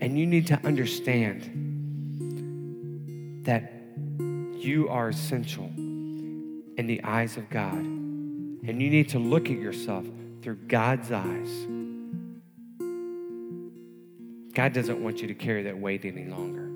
And 0.00 0.18
you 0.18 0.26
need 0.26 0.48
to 0.48 0.58
understand 0.66 1.68
that 3.44 3.72
you 4.56 4.88
are 4.88 5.08
essential 5.08 5.70
in 6.80 6.86
the 6.86 7.04
eyes 7.04 7.36
of 7.36 7.48
God. 7.50 7.74
And 7.74 8.82
you 8.82 8.88
need 8.88 9.10
to 9.10 9.18
look 9.18 9.50
at 9.50 9.58
yourself 9.58 10.06
through 10.40 10.56
God's 10.66 11.12
eyes. 11.12 11.66
God 14.54 14.72
doesn't 14.72 15.02
want 15.02 15.20
you 15.20 15.28
to 15.28 15.34
carry 15.34 15.64
that 15.64 15.78
weight 15.78 16.06
any 16.06 16.24
longer. 16.24 16.68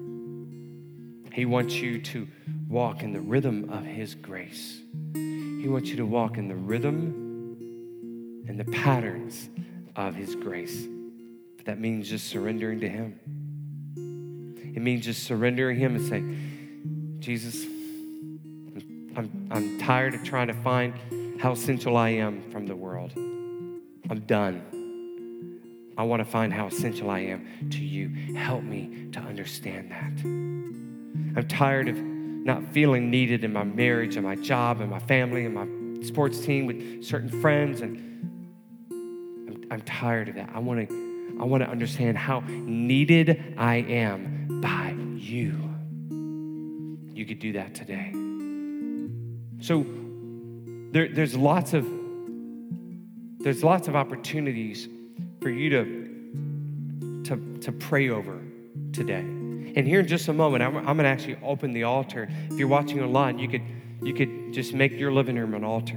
He 1.33 1.47
wants 1.47 1.75
you 1.77 2.01
to 2.03 2.29
walk 2.69 3.03
in 3.03 3.13
the 3.15 3.21
rhythm 3.21 3.71
of 3.71 3.83
His 3.85 4.15
grace. 4.15 4.83
He 5.15 5.69
wants 5.69 5.89
you 5.89 5.97
to 5.97 6.07
walk 6.07 6.37
in 6.37 6.49
the 6.49 6.55
rhythm 6.55 8.45
and 8.47 8.61
the 8.61 8.67
patterns 8.67 9.49
of 9.97 10.15
His 10.15 10.37
grace. 10.37 10.87
But 11.57 11.65
that 11.65 11.81
means 11.81 12.11
just 12.11 12.29
surrendering 12.29 12.81
to 12.81 12.89
Him. 12.91 13.19
It 14.77 14.83
means 14.83 15.07
just 15.07 15.23
surrendering 15.23 15.79
Him 15.79 15.97
and 15.97 16.07
saying, 16.07 17.17
Jesus, 17.21 17.65
I'm, 19.17 19.49
I'm 19.51 19.79
tired 19.79 20.15
of 20.15 20.25
trying 20.25 20.49
to 20.49 20.55
find 20.55 20.95
how 21.39 21.53
essential 21.53 21.97
I 21.97 22.11
am 22.11 22.51
from 22.51 22.67
the 22.67 22.77
world. 22.77 23.13
I'm 23.17 24.21
done. 24.27 24.63
I 25.97 26.03
want 26.03 26.21
to 26.21 26.25
find 26.25 26.53
how 26.53 26.67
essential 26.67 27.11
I 27.11 27.21
am 27.21 27.69
to 27.71 27.85
you. 27.85 28.35
Help 28.35 28.65
me 28.65 29.09
to 29.13 29.21
understand 29.21 29.91
that. 29.93 30.25
I'm 31.37 31.47
tired 31.49 31.89
of 31.89 31.97
not 31.97 32.65
feeling 32.73 33.11
needed 33.11 33.45
in 33.45 33.53
my 33.53 33.65
marriage 33.65 34.17
and 34.17 34.25
my 34.25 34.35
job 34.35 34.81
and 34.81 34.91
my 34.91 34.99
family 34.99 35.47
and 35.47 35.55
my 35.55 36.05
sports 36.05 36.41
team 36.41 36.67
with 36.67 37.05
certain 37.05 37.29
friends 37.41 37.81
and 37.81 37.99
I'm, 38.91 39.65
I'm 39.71 39.81
tired 39.83 40.29
of 40.29 40.35
that. 40.35 40.51
I 40.55 40.59
want 40.59 40.89
to 40.89 41.05
I 41.41 41.45
want 41.45 41.65
to 41.65 41.69
understand 41.69 42.17
how 42.17 42.45
needed 42.47 43.55
I 43.57 43.77
am 43.77 44.61
by 44.61 44.95
you. 45.17 45.59
You 47.13 47.27
could 47.27 47.41
do 47.41 47.53
that 47.53 47.75
today. 47.75 48.24
So 49.65 49.87
there, 50.93 51.09
there's 51.09 51.35
lots 51.35 51.73
of 51.73 51.87
there's 53.39 53.65
lots 53.65 53.89
of 53.89 53.97
opportunities 53.97 54.89
for 55.41 55.49
you 55.49 55.71
to, 55.71 57.25
to, 57.25 57.59
to 57.59 57.73
pray 57.73 58.11
over 58.11 58.41
today. 58.93 59.21
And 59.21 59.87
here 59.87 60.01
in 60.01 60.07
just 60.07 60.29
a 60.29 60.33
moment, 60.33 60.63
I'm, 60.63 60.77
I'm 60.77 60.85
going 60.85 60.99
to 60.99 61.09
actually 61.09 61.37
open 61.43 61.73
the 61.73 61.85
altar. 61.85 62.29
If 62.51 62.59
you're 62.59 62.69
watching 62.69 63.03
online, 63.03 63.39
you 63.39 63.49
could, 63.49 63.63
you 64.03 64.15
could 64.15 64.55
just 64.55 64.73
make 64.73 64.93
your 64.93 65.13
living 65.13 65.39
room 65.39 65.53
an 65.53 65.63
altar. 65.63 65.97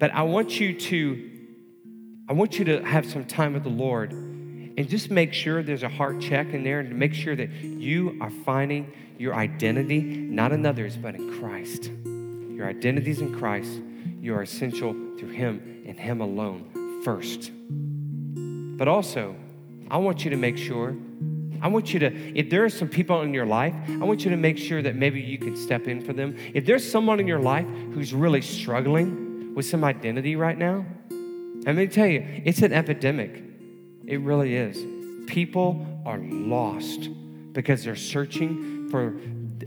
But 0.00 0.12
I 0.12 0.22
want 0.22 0.58
you 0.58 0.78
to, 0.78 1.30
I 2.28 2.32
want 2.32 2.58
you 2.58 2.64
to 2.64 2.82
have 2.82 3.06
some 3.06 3.24
time 3.24 3.54
with 3.54 3.62
the 3.62 3.68
Lord 3.68 4.12
and 4.12 4.88
just 4.88 5.10
make 5.10 5.32
sure 5.32 5.62
there's 5.62 5.84
a 5.84 5.88
heart 5.88 6.20
check 6.20 6.52
in 6.52 6.64
there 6.64 6.80
and 6.80 6.98
make 6.98 7.14
sure 7.14 7.36
that 7.36 7.52
you 7.52 8.18
are 8.20 8.30
finding 8.30 8.92
your 9.18 9.34
identity, 9.36 10.00
not 10.02 10.50
in 10.50 10.66
others, 10.66 10.96
but 10.96 11.14
in 11.14 11.38
Christ. 11.38 11.90
Your 12.54 12.68
identity 12.68 13.10
is 13.10 13.20
in 13.20 13.36
Christ. 13.36 13.80
You 14.20 14.34
are 14.34 14.42
essential 14.42 14.94
through 15.18 15.30
Him 15.30 15.84
and 15.86 15.98
Him 15.98 16.20
alone 16.20 17.02
first. 17.04 17.50
But 18.78 18.88
also, 18.88 19.36
I 19.90 19.98
want 19.98 20.24
you 20.24 20.30
to 20.30 20.36
make 20.36 20.56
sure, 20.56 20.96
I 21.60 21.68
want 21.68 21.92
you 21.92 22.00
to, 22.00 22.38
if 22.38 22.50
there 22.50 22.64
are 22.64 22.70
some 22.70 22.88
people 22.88 23.22
in 23.22 23.34
your 23.34 23.46
life, 23.46 23.74
I 23.88 24.04
want 24.04 24.24
you 24.24 24.30
to 24.30 24.36
make 24.36 24.58
sure 24.58 24.82
that 24.82 24.96
maybe 24.96 25.20
you 25.20 25.38
can 25.38 25.56
step 25.56 25.86
in 25.88 26.00
for 26.00 26.12
them. 26.12 26.36
If 26.54 26.64
there's 26.66 26.88
someone 26.88 27.20
in 27.20 27.26
your 27.26 27.40
life 27.40 27.66
who's 27.92 28.14
really 28.14 28.40
struggling 28.40 29.54
with 29.54 29.66
some 29.66 29.84
identity 29.84 30.36
right 30.36 30.56
now, 30.56 30.84
going 31.64 31.76
to 31.76 31.86
tell 31.88 32.06
you, 32.06 32.24
it's 32.44 32.62
an 32.62 32.72
epidemic. 32.72 33.42
It 34.06 34.20
really 34.20 34.54
is. 34.54 34.78
People 35.26 35.86
are 36.04 36.18
lost 36.18 37.08
because 37.52 37.84
they're 37.84 37.96
searching 37.96 38.88
for 38.90 39.18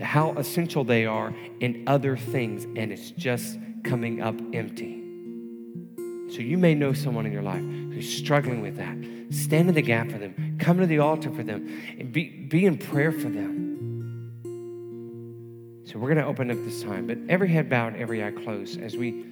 how 0.01 0.33
essential 0.33 0.83
they 0.83 1.05
are 1.05 1.33
in 1.59 1.83
other 1.87 2.17
things, 2.17 2.65
and 2.65 2.91
it's 2.91 3.11
just 3.11 3.57
coming 3.83 4.21
up 4.21 4.35
empty. 4.53 5.03
So 6.29 6.39
you 6.39 6.57
may 6.57 6.75
know 6.75 6.93
someone 6.93 7.25
in 7.25 7.31
your 7.31 7.41
life 7.41 7.61
who's 7.61 8.17
struggling 8.17 8.61
with 8.61 8.75
that. 8.77 8.97
Stand 9.33 9.69
in 9.69 9.75
the 9.75 9.81
gap 9.81 10.11
for 10.11 10.17
them. 10.17 10.57
Come 10.59 10.77
to 10.79 10.85
the 10.85 10.99
altar 10.99 11.31
for 11.31 11.43
them. 11.43 11.67
And 11.97 12.11
be, 12.11 12.29
be 12.29 12.65
in 12.65 12.77
prayer 12.77 13.11
for 13.11 13.29
them. 13.29 13.55
So 15.85 15.97
we're 15.97 16.13
going 16.13 16.23
to 16.23 16.25
open 16.25 16.51
up 16.51 16.57
this 16.65 16.83
time, 16.83 17.07
but 17.07 17.17
every 17.29 17.47
head 17.47 17.69
bowed, 17.69 17.95
every 17.95 18.23
eye 18.23 18.31
closed 18.31 18.81
as 18.81 18.97
we 18.97 19.25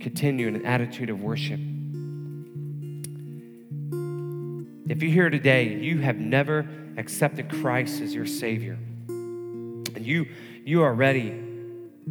continue 0.00 0.48
in 0.48 0.56
an 0.56 0.66
attitude 0.66 1.08
of 1.08 1.22
worship. 1.22 1.60
If 4.88 5.02
you're 5.02 5.12
here 5.12 5.30
today, 5.30 5.68
you 5.68 5.98
have 5.98 6.16
never 6.16 6.68
accepted 6.96 7.48
Christ 7.48 8.00
as 8.00 8.12
your 8.12 8.26
Savior 8.26 8.76
and 10.00 10.06
you 10.06 10.26
you 10.64 10.80
are 10.82 10.94
ready 10.94 11.38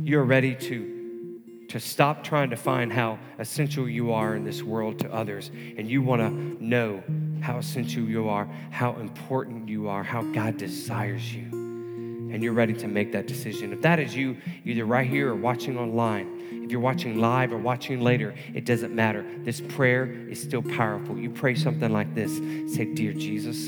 you 0.03 0.19
are 0.19 0.23
ready 0.23 0.53
to 0.53 1.39
to 1.69 1.79
stop 1.79 2.23
trying 2.23 2.51
to 2.51 2.55
find 2.55 2.93
how 2.93 3.17
essential 3.39 3.89
you 3.89 4.11
are 4.11 4.35
in 4.35 4.43
this 4.43 4.63
world 4.63 4.97
to 4.99 5.13
others, 5.13 5.51
and 5.77 5.87
you 5.87 6.01
want 6.01 6.19
to 6.19 6.63
know 6.63 7.03
how 7.41 7.59
essential 7.59 8.01
you 8.03 8.27
are, 8.27 8.49
how 8.71 8.95
important 8.95 9.69
you 9.69 9.87
are, 9.87 10.01
how 10.01 10.23
God 10.23 10.57
desires 10.57 11.31
you, 11.31 11.43
and 11.51 12.41
you're 12.41 12.53
ready 12.53 12.73
to 12.73 12.87
make 12.87 13.11
that 13.11 13.27
decision. 13.27 13.71
If 13.71 13.83
that 13.83 13.99
is 13.99 14.15
you, 14.15 14.37
either 14.65 14.83
right 14.83 15.07
here 15.07 15.29
or 15.29 15.35
watching 15.35 15.77
online, 15.77 16.63
if 16.63 16.71
you're 16.71 16.81
watching 16.81 17.21
live 17.21 17.53
or 17.53 17.59
watching 17.59 18.01
later, 18.01 18.33
it 18.55 18.65
doesn't 18.65 18.95
matter. 18.95 19.23
This 19.43 19.61
prayer 19.61 20.05
is 20.05 20.41
still 20.41 20.63
powerful. 20.63 21.19
You 21.19 21.29
pray 21.29 21.53
something 21.53 21.91
like 21.91 22.15
this 22.15 22.35
Say, 22.75 22.85
Dear 22.95 23.13
Jesus, 23.13 23.67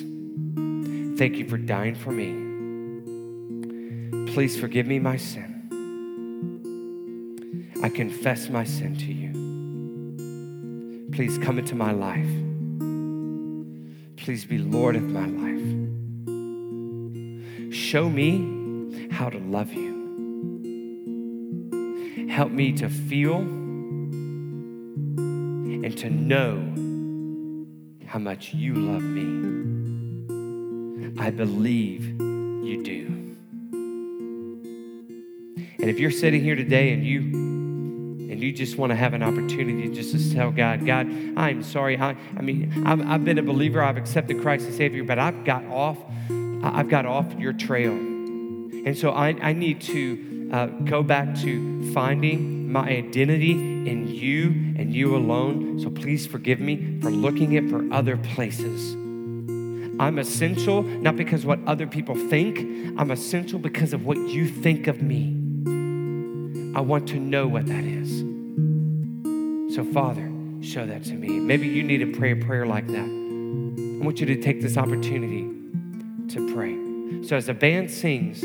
thank 1.19 1.37
you 1.37 1.47
for 1.47 1.57
dying 1.57 1.93
for 1.93 2.11
me. 2.11 2.50
Please 4.33 4.57
forgive 4.57 4.87
me 4.87 4.97
my 4.97 5.17
sin. 5.17 5.67
I 7.83 7.89
confess 7.89 8.47
my 8.47 8.63
sin 8.63 8.95
to 8.95 9.11
you. 9.11 11.11
Please 11.11 11.37
come 11.37 11.59
into 11.59 11.75
my 11.75 11.91
life. 11.91 12.29
Please 14.15 14.45
be 14.45 14.57
Lord 14.57 14.95
of 14.95 15.03
my 15.03 15.25
life. 15.25 15.59
Show 17.73 18.09
me 18.09 19.09
how 19.11 19.29
to 19.29 19.37
love 19.37 19.73
you. 19.73 19.91
Help 22.29 22.51
me 22.51 22.71
to 22.71 22.87
feel 22.87 23.39
and 25.83 25.97
to 25.97 26.09
know 26.09 26.55
how 28.07 28.19
much 28.19 28.53
you 28.53 28.75
love 28.75 29.03
me. 29.03 29.41
I 31.19 31.31
believe 31.31 32.17
you 32.65 32.81
do. 32.81 33.30
And 35.81 35.89
if 35.89 35.99
you're 35.99 36.11
sitting 36.11 36.43
here 36.43 36.55
today 36.55 36.93
and 36.93 37.03
you 37.03 37.19
and 37.21 38.39
you 38.39 38.51
just 38.51 38.77
want 38.77 38.91
to 38.91 38.95
have 38.95 39.15
an 39.15 39.23
opportunity 39.23 39.89
just 39.89 40.11
to 40.11 40.33
tell 40.33 40.51
God, 40.51 40.85
God, 40.85 41.07
I'm 41.35 41.63
sorry. 41.63 41.97
I, 41.97 42.15
I 42.37 42.41
mean, 42.41 42.71
i 42.85 42.89
have 42.89 43.01
I've 43.01 43.25
been 43.25 43.39
a 43.39 43.43
believer. 43.43 43.81
I've 43.81 43.97
accepted 43.97 44.41
Christ 44.43 44.67
as 44.67 44.77
Savior, 44.77 45.03
but 45.03 45.17
I've 45.17 45.43
got 45.43 45.65
off. 45.65 45.97
I've 46.63 46.87
got 46.87 47.07
off 47.07 47.33
your 47.39 47.53
trail, 47.53 47.93
and 47.93 48.95
so 48.95 49.09
I, 49.09 49.29
I 49.41 49.53
need 49.53 49.81
to 49.81 50.49
uh, 50.53 50.67
go 50.67 51.01
back 51.01 51.33
to 51.39 51.91
finding 51.93 52.71
my 52.71 52.87
identity 52.87 53.53
in 53.53 54.07
you 54.07 54.49
and 54.77 54.93
you 54.93 55.15
alone. 55.15 55.79
So 55.79 55.89
please 55.89 56.27
forgive 56.27 56.59
me 56.59 56.99
for 57.01 57.09
looking 57.09 57.53
it 57.53 57.67
for 57.71 57.91
other 57.91 58.17
places. 58.17 58.93
I'm 59.99 60.19
essential 60.19 60.83
not 60.83 61.15
because 61.15 61.43
what 61.43 61.59
other 61.65 61.87
people 61.87 62.13
think. 62.15 62.59
I'm 62.99 63.09
essential 63.09 63.57
because 63.57 63.93
of 63.93 64.05
what 64.05 64.17
you 64.17 64.47
think 64.47 64.85
of 64.85 65.01
me. 65.01 65.40
I 66.73 66.79
want 66.81 67.09
to 67.09 67.19
know 67.19 67.47
what 67.47 67.65
that 67.65 67.83
is. 67.83 68.19
So, 69.75 69.83
Father, 69.83 70.31
show 70.61 70.85
that 70.85 71.03
to 71.05 71.13
me. 71.13 71.39
Maybe 71.39 71.67
you 71.67 71.83
need 71.83 71.97
to 71.97 72.17
pray 72.17 72.31
a 72.31 72.35
prayer 72.35 72.65
like 72.65 72.87
that. 72.87 73.05
I 73.05 74.05
want 74.05 74.19
you 74.19 74.25
to 74.27 74.41
take 74.41 74.61
this 74.61 74.77
opportunity 74.77 75.49
to 76.29 76.53
pray. 76.53 77.27
So, 77.27 77.35
as 77.35 77.47
the 77.47 77.53
band 77.53 77.91
sings, 77.91 78.43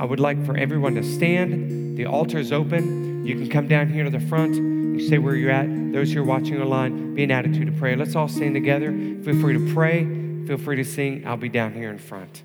I 0.00 0.04
would 0.04 0.20
like 0.20 0.44
for 0.46 0.56
everyone 0.56 0.94
to 0.94 1.02
stand. 1.02 1.98
The 1.98 2.06
altar 2.06 2.38
is 2.38 2.50
open. 2.50 3.26
You 3.26 3.34
can 3.34 3.50
come 3.50 3.68
down 3.68 3.88
here 3.88 4.04
to 4.04 4.10
the 4.10 4.20
front. 4.20 4.54
You 4.54 5.06
say 5.06 5.18
where 5.18 5.34
you're 5.34 5.50
at. 5.50 5.92
Those 5.92 6.12
who 6.12 6.20
are 6.20 6.24
watching 6.24 6.60
online, 6.60 7.14
be 7.14 7.24
an 7.24 7.30
attitude 7.30 7.68
of 7.68 7.76
prayer. 7.76 7.96
Let's 7.96 8.16
all 8.16 8.28
stand 8.28 8.54
together. 8.54 8.90
Feel 9.22 9.38
free 9.38 9.52
to 9.52 9.74
pray. 9.74 10.04
Feel 10.46 10.56
free 10.56 10.76
to 10.76 10.84
sing. 10.84 11.26
I'll 11.26 11.36
be 11.36 11.50
down 11.50 11.74
here 11.74 11.90
in 11.90 11.98
front. 11.98 12.42